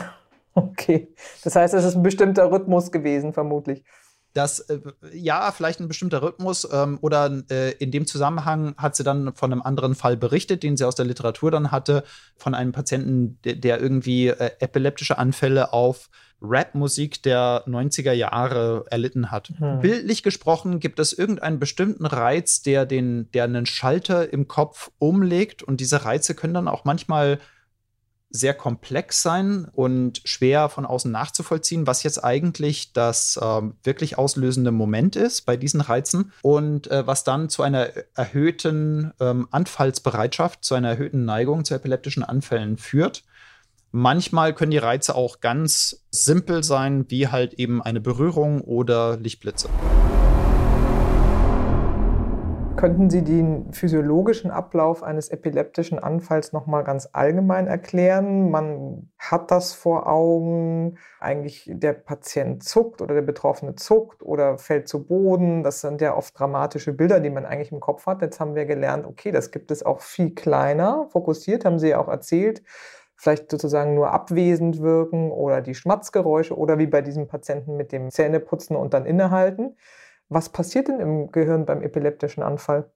Okay, 0.59 1.15
das 1.45 1.55
heißt, 1.55 1.75
es 1.75 1.85
ist 1.85 1.97
ein 1.97 2.03
bestimmter 2.03 2.51
Rhythmus 2.51 2.91
gewesen, 2.91 3.35
vermutlich. 3.35 3.85
Das, 4.37 4.61
äh, 4.61 4.81
ja, 5.15 5.51
vielleicht 5.51 5.81
ein 5.81 5.89
bestimmter 5.89 6.21
Rhythmus 6.21 6.69
ähm, 6.71 6.99
oder 7.01 7.43
äh, 7.51 7.71
in 7.79 7.91
dem 7.91 8.07
Zusammenhang 8.07 8.75
hat 8.77 8.95
sie 8.95 9.03
dann 9.03 9.35
von 9.35 9.51
einem 9.51 9.63
anderen 9.63 9.95
Fall 9.95 10.19
berichtet, 10.19 10.63
den 10.63 10.77
sie 10.77 10.85
aus 10.85 10.95
der 10.95 11.07
Literatur 11.07 11.51
dann 11.51 11.71
hatte, 11.71 12.05
von 12.37 12.55
einem 12.55 12.73
Patienten, 12.73 13.39
der, 13.45 13.55
der 13.55 13.81
irgendwie 13.81 14.29
äh, 14.29 14.51
epileptische 14.61 15.17
Anfälle 15.17 15.73
auf 15.73 16.11
Rap-Musik 16.43 17.23
der 17.23 17.65
90er 17.67 18.13
Jahre 18.13 18.85
erlitten 18.91 19.31
hat. 19.31 19.55
Hm. 19.57 19.81
Bildlich 19.81 20.23
gesprochen 20.23 20.81
gibt 20.81 20.99
es 20.99 21.15
irgendeinen 21.15 21.59
bestimmten 21.59 22.05
Reiz, 22.05 22.61
der 22.61 22.85
den, 22.85 23.31
der 23.33 23.45
einen 23.45 23.65
Schalter 23.65 24.31
im 24.31 24.49
Kopf 24.49 24.91
umlegt 24.99 25.63
und 25.63 25.81
diese 25.81 26.05
Reize 26.05 26.35
können 26.35 26.53
dann 26.53 26.69
auch 26.69 26.85
manchmal 26.85 27.39
sehr 28.31 28.55
komplex 28.55 29.23
sein 29.23 29.69
und 29.73 30.21
schwer 30.25 30.69
von 30.69 30.85
außen 30.85 31.11
nachzuvollziehen, 31.11 31.87
was 31.87 32.03
jetzt 32.03 32.23
eigentlich 32.23 32.93
das 32.93 33.37
äh, 33.37 33.63
wirklich 33.83 34.19
auslösende 34.19 34.73
Moment 34.73 35.17
ist 35.17 35.43
bei 35.43 35.57
diesen 35.57 35.81
Reizen 35.81 36.33
und 36.43 36.91
äh, 36.91 37.07
was 37.07 37.25
dann 37.25 37.49
zu 37.49 37.63
einer 37.63 37.91
erhöhten 38.15 39.13
ähm, 39.21 39.49
Anfallsbereitschaft, 39.51 40.65
zu 40.65 40.75
einer 40.75 40.91
erhöhten 40.91 41.25
Neigung 41.25 41.65
zu 41.65 41.75
epileptischen 41.75 42.23
Anfällen 42.23 42.77
führt. 42.79 43.25
Manchmal 43.93 44.55
können 44.55 44.73
die 44.73 44.79
Reize 44.79 45.15
auch 45.15 45.41
ganz 45.41 46.05
simpel 46.11 46.63
sein, 46.63 47.07
wie 47.09 47.29
halt 47.29 47.55
eben 47.55 47.81
eine 47.81 48.01
Berührung 48.01 48.61
oder 48.61 49.17
Lichtblitze. 49.17 49.69
Könnten 52.77 53.09
Sie 53.09 53.23
den 53.23 53.73
physiologischen 53.73 54.51
Ablauf 54.51 55.03
eines 55.03 55.31
epileptischen 55.31 55.99
Anfalls 55.99 56.53
noch 56.53 56.67
mal 56.67 56.83
ganz 56.83 57.09
allgemein 57.11 57.67
erklären? 57.67 58.51
Man 58.51 59.11
hat 59.19 59.51
das 59.51 59.73
vor 59.73 60.07
Augen, 60.07 60.99
eigentlich 61.19 61.71
der 61.73 61.95
Patient 61.95 62.63
zuckt 62.63 63.01
oder 63.01 63.15
der 63.15 63.23
Betroffene 63.23 63.77
zuckt 63.77 64.23
oder 64.23 64.59
fällt 64.59 64.89
zu 64.89 65.07
Boden. 65.07 65.63
Das 65.63 65.81
sind 65.81 66.03
ja 66.03 66.15
oft 66.15 66.39
dramatische 66.39 66.93
Bilder, 66.93 67.21
die 67.21 67.31
man 67.31 67.47
eigentlich 67.47 67.73
im 67.73 67.81
Kopf 67.81 68.05
hat. 68.05 68.21
Jetzt 68.21 68.41
haben 68.41 68.55
wir 68.55 68.67
gelernt, 68.67 69.07
okay, 69.07 69.33
das 69.33 69.53
gibt 69.53 69.71
es 69.71 69.83
auch 69.83 70.03
viel 70.03 70.35
kleiner, 70.35 71.07
fokussiert, 71.11 71.65
haben 71.65 71.79
Sie 71.79 71.89
ja 71.89 71.99
auch 71.99 72.09
erzählt 72.09 72.63
vielleicht 73.19 73.51
sozusagen 73.51 73.95
nur 73.95 74.11
abwesend 74.11 74.83
wirken 74.83 75.31
oder 75.31 75.63
die 75.63 75.75
Schmatzgeräusche 75.75 76.55
oder 76.55 76.79
wie 76.79 76.87
bei 76.87 77.01
diesem 77.01 77.27
Patienten 77.29 77.75
mit 77.75 77.91
dem 77.91 78.11
Zähneputzen 78.11 78.77
und 78.77 78.93
dann 78.93 79.07
innehalten. 79.07 79.75
Was 80.29 80.51
passiert 80.51 80.89
denn 80.89 81.01
im 81.01 81.31
Gehirn 81.31 81.67
beim 81.67 81.83
epileptischen 81.83 82.43
Anfall? 82.43 82.91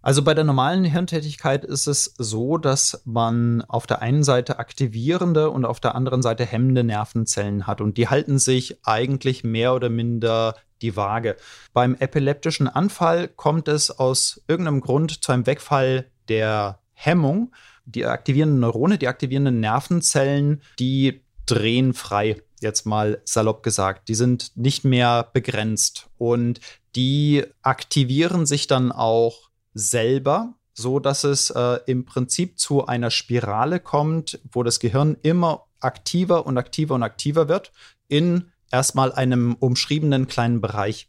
Also 0.00 0.22
bei 0.22 0.32
der 0.32 0.44
normalen 0.44 0.84
Hirntätigkeit 0.84 1.64
ist 1.64 1.88
es 1.88 2.14
so, 2.16 2.56
dass 2.56 3.02
man 3.04 3.62
auf 3.62 3.86
der 3.86 4.00
einen 4.00 4.22
Seite 4.22 4.58
aktivierende 4.58 5.50
und 5.50 5.64
auf 5.64 5.80
der 5.80 5.96
anderen 5.96 6.22
Seite 6.22 6.46
hemmende 6.46 6.84
Nervenzellen 6.84 7.66
hat 7.66 7.80
und 7.80 7.96
die 7.96 8.08
halten 8.08 8.38
sich 8.38 8.78
eigentlich 8.84 9.42
mehr 9.42 9.74
oder 9.74 9.90
minder 9.90 10.54
die 10.82 10.96
Waage. 10.96 11.36
Beim 11.72 11.96
epileptischen 11.98 12.68
Anfall 12.68 13.26
kommt 13.26 13.66
es 13.66 13.90
aus 13.90 14.40
irgendeinem 14.46 14.80
Grund 14.80 15.24
zu 15.24 15.32
einem 15.32 15.46
Wegfall 15.46 16.06
der 16.28 16.78
Hemmung. 16.92 17.52
Die 17.84 18.06
aktivierenden 18.06 18.60
Neurone, 18.60 18.98
die 18.98 19.08
aktivierenden 19.08 19.58
Nervenzellen, 19.58 20.62
die 20.78 21.22
drehen 21.46 21.92
frei 21.92 22.36
jetzt 22.60 22.86
mal 22.86 23.20
salopp 23.24 23.62
gesagt. 23.62 24.08
Die 24.08 24.14
sind 24.14 24.56
nicht 24.56 24.84
mehr 24.84 25.28
begrenzt 25.32 26.08
und 26.18 26.60
die 26.96 27.44
aktivieren 27.62 28.46
sich 28.46 28.66
dann 28.66 28.92
auch 28.92 29.50
selber, 29.74 30.54
so 30.74 30.98
dass 30.98 31.24
es 31.24 31.50
äh, 31.50 31.80
im 31.86 32.04
Prinzip 32.04 32.58
zu 32.58 32.86
einer 32.86 33.10
Spirale 33.10 33.80
kommt, 33.80 34.40
wo 34.50 34.62
das 34.62 34.80
Gehirn 34.80 35.16
immer 35.22 35.66
aktiver 35.80 36.46
und 36.46 36.58
aktiver 36.58 36.94
und 36.94 37.02
aktiver 37.02 37.48
wird 37.48 37.72
in 38.08 38.50
erstmal 38.70 39.12
einem 39.12 39.54
umschriebenen 39.54 40.26
kleinen 40.26 40.60
Bereich. 40.60 41.08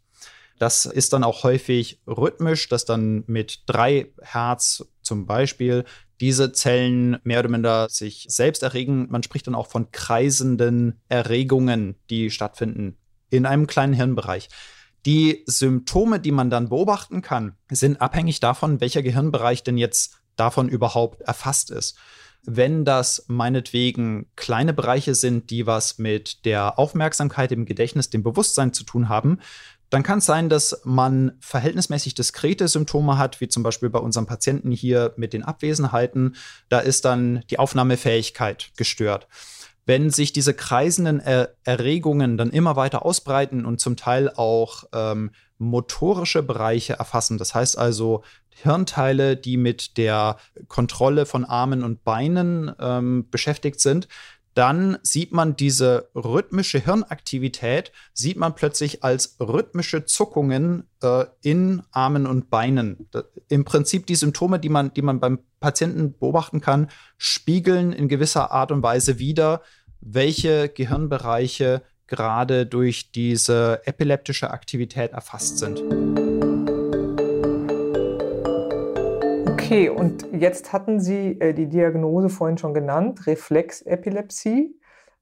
Das 0.59 0.85
ist 0.85 1.13
dann 1.13 1.23
auch 1.23 1.43
häufig 1.43 2.01
rhythmisch, 2.05 2.67
dass 2.67 2.85
dann 2.85 3.23
mit 3.27 3.63
drei 3.65 4.11
Hertz 4.21 4.85
zum 5.01 5.25
Beispiel 5.25 5.85
diese 6.21 6.51
Zellen 6.51 7.17
mehr 7.23 7.39
oder 7.39 7.49
minder 7.49 7.87
sich 7.89 8.25
selbst 8.29 8.63
erregen. 8.63 9.07
Man 9.09 9.23
spricht 9.23 9.47
dann 9.47 9.55
auch 9.55 9.67
von 9.67 9.91
kreisenden 9.91 10.99
Erregungen, 11.07 11.95
die 12.09 12.29
stattfinden 12.29 12.97
in 13.29 13.45
einem 13.45 13.67
kleinen 13.67 13.93
Hirnbereich. 13.93 14.49
Die 15.05 15.43
Symptome, 15.45 16.19
die 16.19 16.31
man 16.31 16.49
dann 16.49 16.69
beobachten 16.69 17.21
kann, 17.21 17.55
sind 17.71 18.01
abhängig 18.01 18.39
davon, 18.39 18.81
welcher 18.81 19.01
Gehirnbereich 19.01 19.63
denn 19.63 19.77
jetzt 19.77 20.19
davon 20.35 20.67
überhaupt 20.67 21.21
erfasst 21.21 21.71
ist. 21.71 21.97
Wenn 22.43 22.85
das 22.85 23.25
meinetwegen 23.27 24.27
kleine 24.35 24.73
Bereiche 24.73 25.13
sind, 25.15 25.49
die 25.49 25.67
was 25.67 25.99
mit 25.99 26.45
der 26.45 26.79
Aufmerksamkeit, 26.79 27.51
dem 27.51 27.65
Gedächtnis, 27.65 28.09
dem 28.09 28.23
Bewusstsein 28.23 28.73
zu 28.73 28.83
tun 28.83 29.09
haben, 29.09 29.39
dann 29.89 30.03
kann 30.03 30.19
es 30.19 30.25
sein, 30.25 30.49
dass 30.49 30.81
man 30.83 31.33
verhältnismäßig 31.39 32.13
diskrete 32.13 32.67
Symptome 32.67 33.17
hat, 33.17 33.41
wie 33.41 33.47
zum 33.47 33.63
Beispiel 33.63 33.89
bei 33.89 33.99
unserem 33.99 34.27
Patienten 34.27 34.71
hier 34.71 35.13
mit 35.17 35.33
den 35.33 35.43
Abwesenheiten. 35.43 36.35
Da 36.69 36.79
ist 36.79 37.05
dann 37.05 37.43
die 37.49 37.59
Aufnahmefähigkeit 37.59 38.71
gestört. 38.77 39.27
Wenn 39.85 40.11
sich 40.11 40.31
diese 40.31 40.53
kreisenden 40.53 41.19
er 41.19 41.55
Erregungen 41.63 42.37
dann 42.37 42.51
immer 42.51 42.75
weiter 42.75 43.03
ausbreiten 43.03 43.65
und 43.65 43.81
zum 43.81 43.95
Teil 43.95 44.29
auch 44.29 44.83
ähm, 44.93 45.31
motorische 45.57 46.43
Bereiche 46.43 46.93
erfassen, 46.93 47.39
das 47.39 47.55
heißt 47.55 47.75
also 47.75 48.23
Hirnteile, 48.49 49.35
die 49.35 49.57
mit 49.57 49.97
der 49.97 50.37
Kontrolle 50.67 51.25
von 51.25 51.43
Armen 51.43 51.83
und 51.83 52.03
Beinen 52.03 52.71
ähm, 52.79 53.27
beschäftigt 53.31 53.79
sind, 53.79 54.07
dann 54.59 54.97
sieht 55.03 55.31
man 55.31 55.55
diese 55.55 56.09
rhythmische 56.13 56.79
Hirnaktivität, 56.79 57.93
sieht 58.13 58.35
man 58.35 58.55
plötzlich 58.55 59.05
als 59.05 59.37
rhythmische 59.39 60.03
Zuckungen 60.03 60.83
äh, 61.01 61.23
in 61.41 61.81
Armen 61.91 62.27
und 62.27 62.49
Beinen. 62.49 63.07
Da, 63.11 63.23
Im 63.47 63.63
Prinzip 63.63 64.05
die 64.05 64.15
Symptome, 64.15 64.59
die 64.59 64.67
man, 64.67 64.93
die 64.93 65.01
man 65.01 65.21
beim 65.21 65.39
Patienten 65.61 66.11
beobachten 66.19 66.59
kann, 66.59 66.89
spiegeln 67.17 67.93
in 67.93 68.09
gewisser 68.09 68.51
Art 68.51 68.73
und 68.73 68.83
Weise 68.83 69.17
wider, 69.17 69.61
welche 70.01 70.67
Gehirnbereiche 70.67 71.81
gerade 72.07 72.65
durch 72.65 73.13
diese 73.13 73.79
epileptische 73.85 74.51
Aktivität 74.51 75.13
erfasst 75.13 75.59
sind. 75.59 75.81
Okay, 79.69 79.87
und 79.87 80.25
jetzt 80.31 80.73
hatten 80.73 80.99
Sie 80.99 81.39
äh, 81.39 81.53
die 81.53 81.67
Diagnose 81.67 82.29
vorhin 82.29 82.57
schon 82.57 82.73
genannt, 82.73 83.27
Reflexepilepsie, 83.27 84.75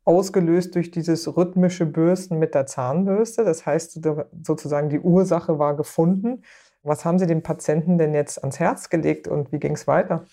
ausgelöst 0.05 0.73
durch 0.73 0.89
dieses 0.89 1.27
rhythmische 1.35 1.85
Bürsten 1.85 2.39
mit 2.39 2.55
der 2.55 2.65
Zahnbürste. 2.65 3.43
Das 3.43 3.65
heißt 3.65 3.99
sozusagen, 4.43 4.87
die 4.87 5.01
Ursache 5.01 5.59
war 5.59 5.75
gefunden. 5.75 6.43
Was 6.81 7.03
haben 7.03 7.19
Sie 7.19 7.27
dem 7.27 7.43
Patienten 7.43 7.97
denn 7.97 8.13
jetzt 8.13 8.41
ans 8.41 8.57
Herz 8.57 8.87
gelegt 8.89 9.27
und 9.27 9.51
wie 9.51 9.59
ging 9.59 9.73
es 9.73 9.85
weiter? 9.85 10.23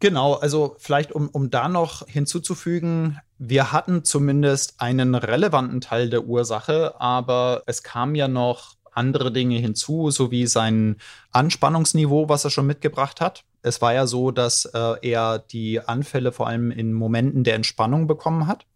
Genau, 0.00 0.32
also 0.32 0.76
vielleicht 0.78 1.12
um, 1.12 1.28
um 1.28 1.50
da 1.50 1.68
noch 1.68 2.06
hinzuzufügen, 2.08 3.20
wir 3.36 3.72
hatten 3.72 4.04
zumindest 4.04 4.80
einen 4.80 5.14
relevanten 5.14 5.82
Teil 5.82 6.08
der 6.08 6.24
Ursache, 6.24 6.98
aber 6.98 7.62
es 7.66 7.82
kam 7.82 8.14
ja 8.14 8.26
noch 8.26 8.76
andere 8.92 9.32
Dinge 9.32 9.58
hinzu, 9.58 10.10
sowie 10.10 10.46
sein 10.46 10.96
Anspannungsniveau, 11.30 12.28
was 12.28 12.44
er 12.44 12.50
schon 12.50 12.66
mitgebracht 12.66 13.20
hat. 13.20 13.44
Es 13.62 13.80
war 13.80 13.94
ja 13.94 14.06
so, 14.06 14.30
dass 14.30 14.64
äh, 14.66 14.94
er 15.02 15.38
die 15.38 15.80
Anfälle 15.80 16.32
vor 16.32 16.46
allem 16.46 16.70
in 16.70 16.92
Momenten 16.92 17.44
der 17.44 17.54
Entspannung 17.54 18.06
bekommen 18.06 18.46
hat. 18.46 18.66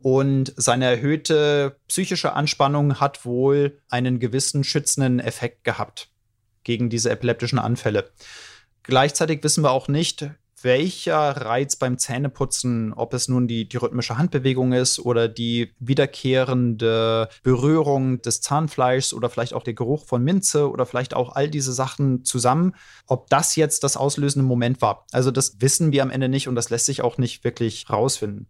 Und 0.00 0.52
seine 0.56 0.86
erhöhte 0.86 1.76
psychische 1.86 2.32
Anspannung 2.32 2.98
hat 2.98 3.24
wohl 3.24 3.78
einen 3.88 4.18
gewissen 4.18 4.64
schützenden 4.64 5.20
Effekt 5.20 5.62
gehabt 5.62 6.10
gegen 6.64 6.90
diese 6.90 7.10
epileptischen 7.10 7.58
Anfälle. 7.58 8.10
Gleichzeitig 8.82 9.44
wissen 9.44 9.62
wir 9.62 9.70
auch 9.70 9.86
nicht, 9.86 10.28
welcher 10.62 11.36
Reiz 11.36 11.76
beim 11.76 11.98
Zähneputzen, 11.98 12.92
ob 12.92 13.14
es 13.14 13.28
nun 13.28 13.48
die, 13.48 13.68
die 13.68 13.76
rhythmische 13.76 14.18
Handbewegung 14.18 14.72
ist 14.72 14.98
oder 14.98 15.28
die 15.28 15.72
wiederkehrende 15.78 17.28
Berührung 17.42 18.22
des 18.22 18.40
Zahnfleischs 18.40 19.14
oder 19.14 19.30
vielleicht 19.30 19.54
auch 19.54 19.62
der 19.62 19.74
Geruch 19.74 20.06
von 20.06 20.22
Minze 20.22 20.70
oder 20.70 20.86
vielleicht 20.86 21.14
auch 21.14 21.34
all 21.34 21.48
diese 21.48 21.72
Sachen 21.72 22.24
zusammen, 22.24 22.74
ob 23.06 23.28
das 23.30 23.56
jetzt 23.56 23.84
das 23.84 23.96
auslösende 23.96 24.46
Moment 24.46 24.82
war. 24.82 25.06
Also 25.12 25.30
das 25.30 25.60
wissen 25.60 25.92
wir 25.92 26.02
am 26.02 26.10
Ende 26.10 26.28
nicht 26.28 26.48
und 26.48 26.54
das 26.54 26.70
lässt 26.70 26.86
sich 26.86 27.02
auch 27.02 27.18
nicht 27.18 27.44
wirklich 27.44 27.88
rausfinden. 27.90 28.48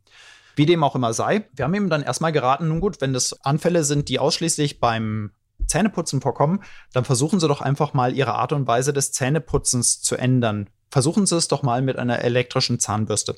Wie 0.54 0.66
dem 0.66 0.84
auch 0.84 0.94
immer 0.94 1.14
sei, 1.14 1.48
wir 1.54 1.64
haben 1.64 1.74
ihm 1.74 1.88
dann 1.88 2.02
erstmal 2.02 2.32
geraten, 2.32 2.68
nun 2.68 2.80
gut, 2.80 3.00
wenn 3.00 3.12
das 3.14 3.42
Anfälle 3.42 3.84
sind, 3.84 4.08
die 4.08 4.18
ausschließlich 4.18 4.80
beim 4.80 5.32
Zähneputzen 5.66 6.20
vorkommen, 6.20 6.62
dann 6.92 7.04
versuchen 7.04 7.40
Sie 7.40 7.48
doch 7.48 7.60
einfach 7.62 7.94
mal 7.94 8.14
Ihre 8.14 8.34
Art 8.34 8.52
und 8.52 8.66
Weise 8.66 8.92
des 8.92 9.12
Zähneputzens 9.12 10.02
zu 10.02 10.16
ändern 10.16 10.68
versuchen 10.92 11.24
Sie 11.24 11.36
es 11.36 11.48
doch 11.48 11.62
mal 11.62 11.80
mit 11.80 11.96
einer 11.96 12.20
elektrischen 12.20 12.78
Zahnbürste. 12.78 13.34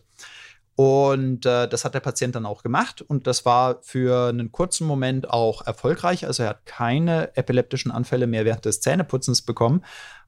Und 0.75 1.47
äh, 1.47 1.69
das 1.69 1.85
hat 1.85 1.95
der 1.95 2.01
Patient 2.01 2.35
dann 2.35 2.47
auch 2.47 2.65
gemacht 2.65 3.01
und 3.01 3.29
das 3.29 3.45
war 3.45 3.79
für 3.83 4.29
einen 4.29 4.51
kurzen 4.51 4.89
Moment 4.89 5.31
auch 5.31 5.65
erfolgreich. 5.65 6.27
Also 6.27 6.43
er 6.43 6.49
hat 6.51 6.67
keine 6.67 7.37
epileptischen 7.37 7.93
Anfälle 7.93 8.27
mehr 8.27 8.45
während 8.45 8.65
des 8.65 8.81
Zähneputzens 8.81 9.43
bekommen. 9.43 9.85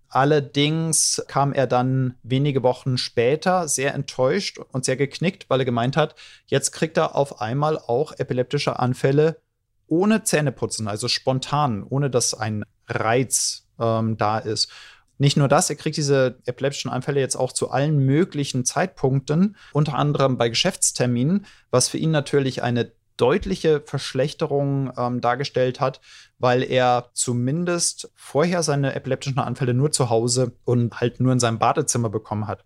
Allerdings 0.08 1.20
kam 1.26 1.52
er 1.52 1.66
dann 1.66 2.14
wenige 2.22 2.62
Wochen 2.62 2.96
später 2.96 3.66
sehr 3.66 3.92
enttäuscht 3.92 4.60
und 4.70 4.84
sehr 4.84 4.96
geknickt, 4.96 5.50
weil 5.50 5.62
er 5.62 5.66
gemeint 5.66 5.96
hat, 5.96 6.14
jetzt 6.46 6.70
kriegt 6.70 6.96
er 6.96 7.16
auf 7.16 7.40
einmal 7.40 7.76
auch 7.76 8.12
epileptische 8.12 8.78
Anfälle 8.78 9.40
ohne 9.88 10.22
Zähneputzen, 10.22 10.86
also 10.86 11.08
spontan, 11.08 11.82
ohne 11.82 12.08
dass 12.08 12.34
ein 12.34 12.64
Reiz 12.86 13.66
ähm, 13.80 14.16
da 14.16 14.38
ist. 14.38 14.70
Nicht 15.18 15.37
nur 15.37 15.48
das, 15.48 15.70
er 15.70 15.76
kriegt 15.76 15.96
diese 15.96 16.38
epileptischen 16.44 16.90
Anfälle 16.90 17.20
jetzt 17.20 17.37
auch 17.37 17.52
zu 17.52 17.70
allen 17.70 17.98
möglichen 18.05 18.64
Zeitpunkten, 18.64 19.57
unter 19.72 19.94
anderem 19.94 20.37
bei 20.37 20.48
Geschäftsterminen, 20.48 21.46
was 21.70 21.88
für 21.88 21.98
ihn 21.98 22.11
natürlich 22.11 22.62
eine 22.62 22.92
deutliche 23.16 23.81
Verschlechterung 23.81 24.92
ähm, 24.96 25.20
dargestellt 25.20 25.81
hat, 25.81 26.00
weil 26.38 26.62
er 26.62 27.11
zumindest 27.14 28.11
vorher 28.14 28.62
seine 28.62 28.94
epileptischen 28.94 29.38
Anfälle 29.38 29.74
nur 29.74 29.90
zu 29.90 30.11
Hause 30.11 30.52
und 30.64 31.00
halt 31.00 31.20
nur 31.20 31.33
in 31.33 31.40
seinem 31.40 31.59
Badezimmer 31.59 32.11
bekommen 32.11 32.46
hat. 32.46 32.64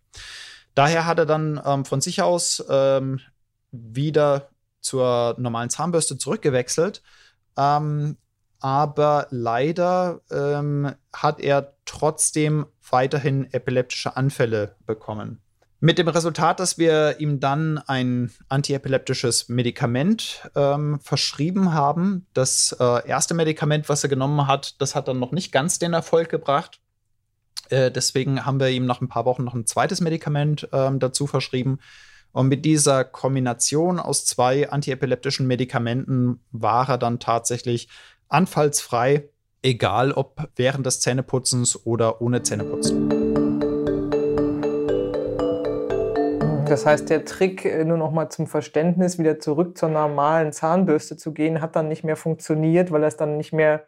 Daher 0.74 1.06
hat 1.06 1.18
er 1.18 1.26
dann 1.26 1.60
ähm, 1.64 1.84
von 1.84 2.00
sich 2.00 2.22
aus 2.22 2.64
ähm, 2.68 3.20
wieder 3.70 4.50
zur 4.80 5.36
normalen 5.38 5.70
Zahnbürste 5.70 6.18
zurückgewechselt. 6.18 7.02
Ähm, 7.56 8.16
aber 8.60 9.26
leider 9.30 10.20
ähm, 10.30 10.92
hat 11.12 11.40
er 11.40 11.74
trotzdem 11.84 12.66
weiterhin 12.88 13.52
epileptische 13.52 14.16
Anfälle 14.16 14.76
bekommen. 14.86 15.40
Mit 15.82 15.96
dem 15.96 16.08
Resultat, 16.08 16.60
dass 16.60 16.76
wir 16.76 17.20
ihm 17.20 17.40
dann 17.40 17.78
ein 17.78 18.30
antiepileptisches 18.50 19.48
Medikament 19.48 20.50
ähm, 20.54 21.00
verschrieben 21.00 21.72
haben. 21.72 22.26
Das 22.34 22.76
äh, 22.78 23.08
erste 23.08 23.32
Medikament, 23.32 23.88
was 23.88 24.02
er 24.02 24.10
genommen 24.10 24.46
hat, 24.46 24.78
das 24.82 24.94
hat 24.94 25.08
dann 25.08 25.18
noch 25.18 25.32
nicht 25.32 25.52
ganz 25.52 25.78
den 25.78 25.94
Erfolg 25.94 26.28
gebracht. 26.28 26.80
Äh, 27.70 27.90
deswegen 27.90 28.44
haben 28.44 28.60
wir 28.60 28.68
ihm 28.68 28.84
nach 28.84 29.00
ein 29.00 29.08
paar 29.08 29.24
Wochen 29.24 29.42
noch 29.44 29.54
ein 29.54 29.66
zweites 29.66 30.02
Medikament 30.02 30.68
ähm, 30.72 30.98
dazu 30.98 31.26
verschrieben. 31.26 31.78
Und 32.32 32.48
mit 32.48 32.66
dieser 32.66 33.04
Kombination 33.04 33.98
aus 33.98 34.26
zwei 34.26 34.70
antiepileptischen 34.70 35.46
Medikamenten 35.46 36.40
war 36.52 36.90
er 36.90 36.98
dann 36.98 37.18
tatsächlich 37.20 37.88
anfallsfrei, 38.30 39.28
egal 39.62 40.12
ob 40.12 40.48
während 40.56 40.86
des 40.86 41.00
Zähneputzens 41.00 41.84
oder 41.84 42.22
ohne 42.22 42.42
Zähneputzen. 42.42 43.08
Das 46.66 46.86
heißt, 46.86 47.10
der 47.10 47.24
Trick, 47.24 47.64
äh, 47.64 47.84
nur 47.84 47.96
noch 47.96 48.12
mal 48.12 48.30
zum 48.30 48.46
Verständnis, 48.46 49.18
wieder 49.18 49.40
zurück 49.40 49.76
zur 49.76 49.88
normalen 49.88 50.52
Zahnbürste 50.52 51.16
zu 51.16 51.32
gehen, 51.34 51.60
hat 51.60 51.74
dann 51.74 51.88
nicht 51.88 52.04
mehr 52.04 52.14
funktioniert, 52.14 52.92
weil 52.92 53.02
er 53.02 53.08
es 53.08 53.16
dann 53.16 53.36
nicht 53.36 53.52
mehr 53.52 53.86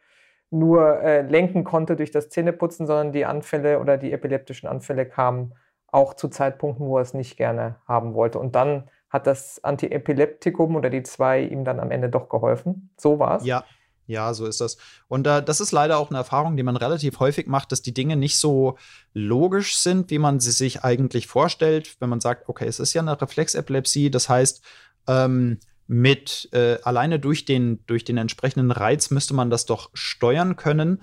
nur 0.51 1.01
äh, 1.01 1.23
lenken 1.23 1.63
konnte 1.63 1.95
durch 1.95 2.11
das 2.11 2.29
Zähneputzen, 2.29 2.89
sondern 2.89 3.13
die 3.13 3.25
Anfälle 3.25 3.79
oder 3.79 3.97
die 3.97 4.13
epileptischen 4.13 4.69
Anfälle 4.69 5.07
kamen 5.07 5.55
auch 5.87 6.15
zu 6.15 6.29
Zeitpunkten, 6.29 6.87
wo 6.87 6.99
er 6.99 7.03
es 7.03 7.15
nicht 7.15 7.37
gerne 7.37 7.77
haben 7.87 8.15
wollte. 8.15 8.41
Und 8.41 8.57
dann 8.57 8.91
hat 9.09 9.29
das 9.29 9.63
Antiepileptikum 9.63 10.75
oder 10.75 10.91
die 10.91 11.05
zwei 11.05 11.41
ihm 11.41 11.65
dann 11.65 11.79
am 11.79 11.91
Ende 11.93 12.09
doch 12.09 12.29
geholfen. 12.29 12.91
So 12.97 13.19
war 13.21 13.37
es. 13.37 13.47
Ja, 13.47 13.63
ja, 14.07 14.35
so 14.35 14.47
ist 14.47 14.61
das. 14.61 14.77
Und 15.09 15.27
äh, 15.27 15.43
das 15.43 15.61
ist 15.61 15.73
leider 15.73 15.99
auch 15.99 16.11
eine 16.11 16.19
Erfahrung, 16.19 16.57
die 16.57 16.63
man 16.63 16.77
relativ 16.77 17.21
häufig 17.21 17.47
macht, 17.47 17.73
dass 17.73 17.83
die 17.83 17.95
Dinge 17.95 18.17
nicht 18.17 18.39
so 18.39 18.77
logisch 19.15 19.77
sind, 19.77 20.11
wie 20.11 20.19
man 20.19 20.41
sie 20.41 20.53
sich 20.53 20.85
eigentlich 20.85 21.27
vorstellt, 21.27 21.97
wenn 22.01 22.11
man 22.11 22.21
sagt, 22.21 22.49
okay, 22.49 22.67
es 22.67 22.81
ist 22.81 22.95
ja 22.95 23.03
eine 23.03 23.21
Reflexepilepsie, 23.21 24.11
das 24.11 24.29
heißt, 24.29 24.63
ähm, 25.07 25.59
mit 25.87 26.49
äh, 26.53 26.79
alleine 26.85 27.19
durch 27.19 27.45
den, 27.45 27.85
durch 27.87 28.05
den 28.05 28.17
entsprechenden 28.17 28.71
Reiz 28.71 29.11
müsste 29.11 29.35
man 29.35 29.51
das 29.51 29.67
doch 29.67 29.91
steuern 29.95 30.57
können, 30.57 31.03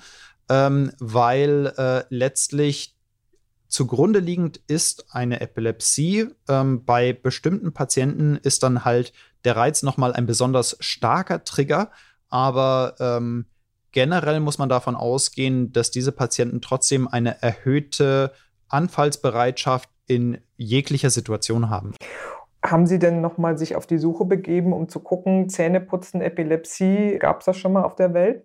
ähm, 0.49 0.91
weil 0.99 1.73
äh, 1.77 2.03
letztlich 2.09 2.95
zugrunde 3.67 4.19
liegend 4.19 4.59
ist 4.67 5.13
eine 5.13 5.41
Epilepsie. 5.41 6.29
Ähm, 6.47 6.85
bei 6.85 7.13
bestimmten 7.13 7.71
Patienten 7.71 8.37
ist 8.37 8.63
dann 8.63 8.83
halt 8.83 9.13
der 9.45 9.55
Reiz 9.55 9.83
nochmal 9.83 10.13
ein 10.13 10.25
besonders 10.25 10.75
starker 10.79 11.43
Trigger, 11.43 11.91
aber 12.29 12.95
ähm, 12.99 13.45
generell 13.91 14.39
muss 14.39 14.57
man 14.57 14.69
davon 14.69 14.95
ausgehen, 14.95 15.71
dass 15.71 15.91
diese 15.91 16.11
Patienten 16.11 16.61
trotzdem 16.61 17.07
eine 17.07 17.41
erhöhte 17.41 18.31
Anfallsbereitschaft 18.67 19.89
in 20.07 20.39
jeglicher 20.57 21.09
Situation 21.09 21.69
haben. 21.69 21.93
Haben 22.63 22.87
Sie 22.87 22.99
denn 22.99 23.21
nochmal 23.21 23.57
sich 23.57 23.75
auf 23.75 23.87
die 23.87 23.97
Suche 23.97 24.25
begeben, 24.25 24.73
um 24.73 24.89
zu 24.89 24.99
gucken, 24.99 25.49
Zähneputzen, 25.49 26.21
Epilepsie, 26.21 27.17
gab 27.17 27.39
es 27.39 27.45
das 27.45 27.57
schon 27.57 27.73
mal 27.73 27.83
auf 27.83 27.95
der 27.95 28.13
Welt? 28.13 28.43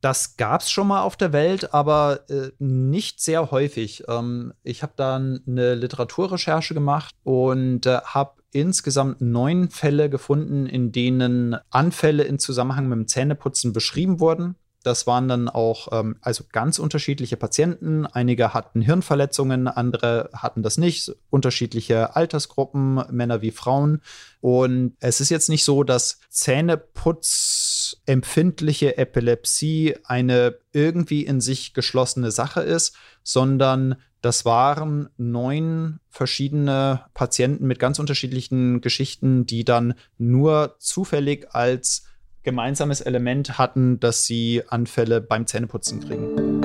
Das 0.00 0.36
gab 0.36 0.60
es 0.60 0.70
schon 0.70 0.86
mal 0.86 1.02
auf 1.02 1.16
der 1.16 1.32
Welt, 1.32 1.74
aber 1.74 2.20
äh, 2.28 2.50
nicht 2.58 3.20
sehr 3.20 3.50
häufig. 3.50 4.04
Ähm, 4.06 4.52
ich 4.62 4.82
habe 4.82 4.92
dann 4.96 5.40
eine 5.46 5.74
Literaturrecherche 5.74 6.74
gemacht 6.74 7.16
und 7.24 7.86
äh, 7.86 7.98
habe 8.04 8.37
insgesamt 8.52 9.20
neun 9.20 9.70
Fälle 9.70 10.10
gefunden, 10.10 10.66
in 10.66 10.92
denen 10.92 11.56
Anfälle 11.70 12.24
in 12.24 12.38
Zusammenhang 12.38 12.88
mit 12.88 12.96
dem 12.96 13.08
Zähneputzen 13.08 13.72
beschrieben 13.72 14.20
wurden. 14.20 14.56
Das 14.84 15.08
waren 15.08 15.26
dann 15.28 15.48
auch 15.48 15.88
ähm, 15.92 16.18
also 16.20 16.44
ganz 16.50 16.78
unterschiedliche 16.78 17.36
Patienten. 17.36 18.06
Einige 18.06 18.54
hatten 18.54 18.80
Hirnverletzungen, 18.80 19.66
andere 19.66 20.30
hatten 20.32 20.62
das 20.62 20.78
nicht. 20.78 21.10
Unterschiedliche 21.30 22.14
Altersgruppen, 22.14 23.02
Männer 23.10 23.42
wie 23.42 23.50
Frauen. 23.50 24.02
Und 24.40 24.94
es 25.00 25.20
ist 25.20 25.30
jetzt 25.30 25.48
nicht 25.48 25.64
so, 25.64 25.82
dass 25.82 26.20
Zähneputzempfindliche 26.30 28.96
Epilepsie 28.96 29.96
eine 30.04 30.54
irgendwie 30.72 31.26
in 31.26 31.40
sich 31.40 31.74
geschlossene 31.74 32.30
Sache 32.30 32.60
ist, 32.60 32.94
sondern 33.24 33.96
das 34.20 34.44
waren 34.44 35.08
neun 35.16 36.00
verschiedene 36.10 37.04
Patienten 37.14 37.66
mit 37.66 37.78
ganz 37.78 37.98
unterschiedlichen 37.98 38.80
Geschichten, 38.80 39.46
die 39.46 39.64
dann 39.64 39.94
nur 40.18 40.74
zufällig 40.78 41.48
als 41.54 42.04
gemeinsames 42.42 43.00
Element 43.00 43.58
hatten, 43.58 44.00
dass 44.00 44.24
sie 44.24 44.62
Anfälle 44.68 45.20
beim 45.20 45.46
Zähneputzen 45.46 46.00
kriegen. 46.00 46.58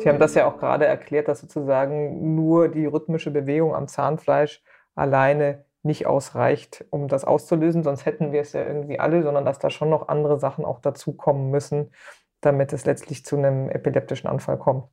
Sie 0.00 0.08
haben 0.08 0.18
das 0.18 0.34
ja 0.34 0.46
auch 0.46 0.58
gerade 0.58 0.84
erklärt, 0.84 1.28
dass 1.28 1.40
sozusagen 1.40 2.34
nur 2.34 2.68
die 2.68 2.86
rhythmische 2.86 3.30
Bewegung 3.30 3.74
am 3.74 3.88
Zahnfleisch 3.88 4.62
alleine 4.94 5.64
nicht 5.82 6.06
ausreicht, 6.06 6.84
um 6.90 7.08
das 7.08 7.24
auszulösen, 7.24 7.82
sonst 7.82 8.06
hätten 8.06 8.32
wir 8.32 8.40
es 8.40 8.52
ja 8.52 8.64
irgendwie 8.64 8.98
alle, 8.98 9.22
sondern 9.22 9.44
dass 9.44 9.58
da 9.58 9.68
schon 9.70 9.90
noch 9.90 10.08
andere 10.08 10.38
Sachen 10.38 10.64
auch 10.64 10.80
dazukommen 10.80 11.50
müssen, 11.50 11.90
damit 12.44 12.72
es 12.72 12.84
letztlich 12.84 13.24
zu 13.24 13.36
einem 13.36 13.68
epileptischen 13.70 14.28
Anfall 14.28 14.58
kommt. 14.58 14.84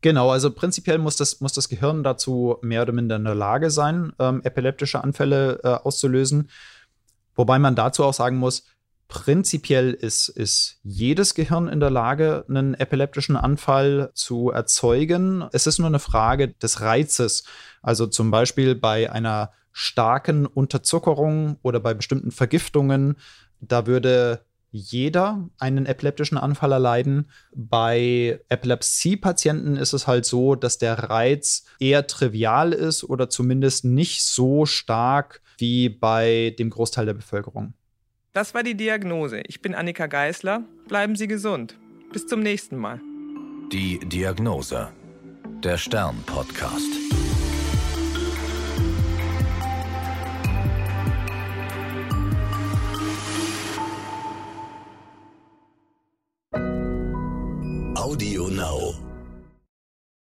Genau, 0.00 0.30
also 0.30 0.52
prinzipiell 0.52 0.98
muss 0.98 1.16
das, 1.16 1.40
muss 1.40 1.52
das 1.52 1.68
Gehirn 1.68 2.04
dazu 2.04 2.56
mehr 2.62 2.82
oder 2.82 2.92
minder 2.92 3.16
in 3.16 3.24
der 3.24 3.34
Lage 3.34 3.70
sein, 3.70 4.12
ähm, 4.20 4.40
epileptische 4.44 5.02
Anfälle 5.02 5.60
äh, 5.64 5.68
auszulösen. 5.68 6.50
Wobei 7.34 7.58
man 7.58 7.74
dazu 7.74 8.04
auch 8.04 8.14
sagen 8.14 8.36
muss, 8.36 8.64
prinzipiell 9.08 9.92
ist, 9.92 10.28
ist 10.28 10.78
jedes 10.82 11.34
Gehirn 11.34 11.66
in 11.66 11.80
der 11.80 11.90
Lage, 11.90 12.44
einen 12.48 12.74
epileptischen 12.74 13.36
Anfall 13.36 14.10
zu 14.14 14.50
erzeugen. 14.50 15.44
Es 15.52 15.66
ist 15.66 15.78
nur 15.78 15.88
eine 15.88 15.98
Frage 15.98 16.48
des 16.48 16.80
Reizes. 16.80 17.44
Also 17.82 18.06
zum 18.06 18.30
Beispiel 18.30 18.74
bei 18.74 19.10
einer 19.10 19.52
starken 19.72 20.46
Unterzuckerung 20.46 21.56
oder 21.62 21.80
bei 21.80 21.94
bestimmten 21.94 22.30
Vergiftungen, 22.30 23.16
da 23.60 23.86
würde 23.86 24.44
jeder 24.70 25.48
einen 25.58 25.86
epileptischen 25.86 26.38
Anfall 26.38 26.72
erleiden. 26.72 27.30
Bei 27.54 28.40
Epilepsie-Patienten 28.48 29.76
ist 29.76 29.92
es 29.92 30.06
halt 30.06 30.24
so, 30.24 30.54
dass 30.54 30.78
der 30.78 31.10
Reiz 31.10 31.64
eher 31.78 32.06
trivial 32.06 32.72
ist 32.72 33.04
oder 33.04 33.30
zumindest 33.30 33.84
nicht 33.84 34.22
so 34.24 34.66
stark 34.66 35.40
wie 35.56 35.88
bei 35.88 36.54
dem 36.58 36.70
Großteil 36.70 37.06
der 37.06 37.14
Bevölkerung. 37.14 37.74
Das 38.32 38.54
war 38.54 38.62
die 38.62 38.76
Diagnose. 38.76 39.40
Ich 39.46 39.62
bin 39.62 39.74
Annika 39.74 40.06
Geißler. 40.06 40.62
Bleiben 40.86 41.16
Sie 41.16 41.26
gesund. 41.26 41.76
Bis 42.12 42.26
zum 42.26 42.40
nächsten 42.40 42.76
Mal. 42.76 43.00
Die 43.72 43.98
Diagnose. 43.98 44.88
Der 45.64 45.76
Stern-Podcast. 45.76 47.17
Audio 57.98 58.46
Now. 58.46 59.07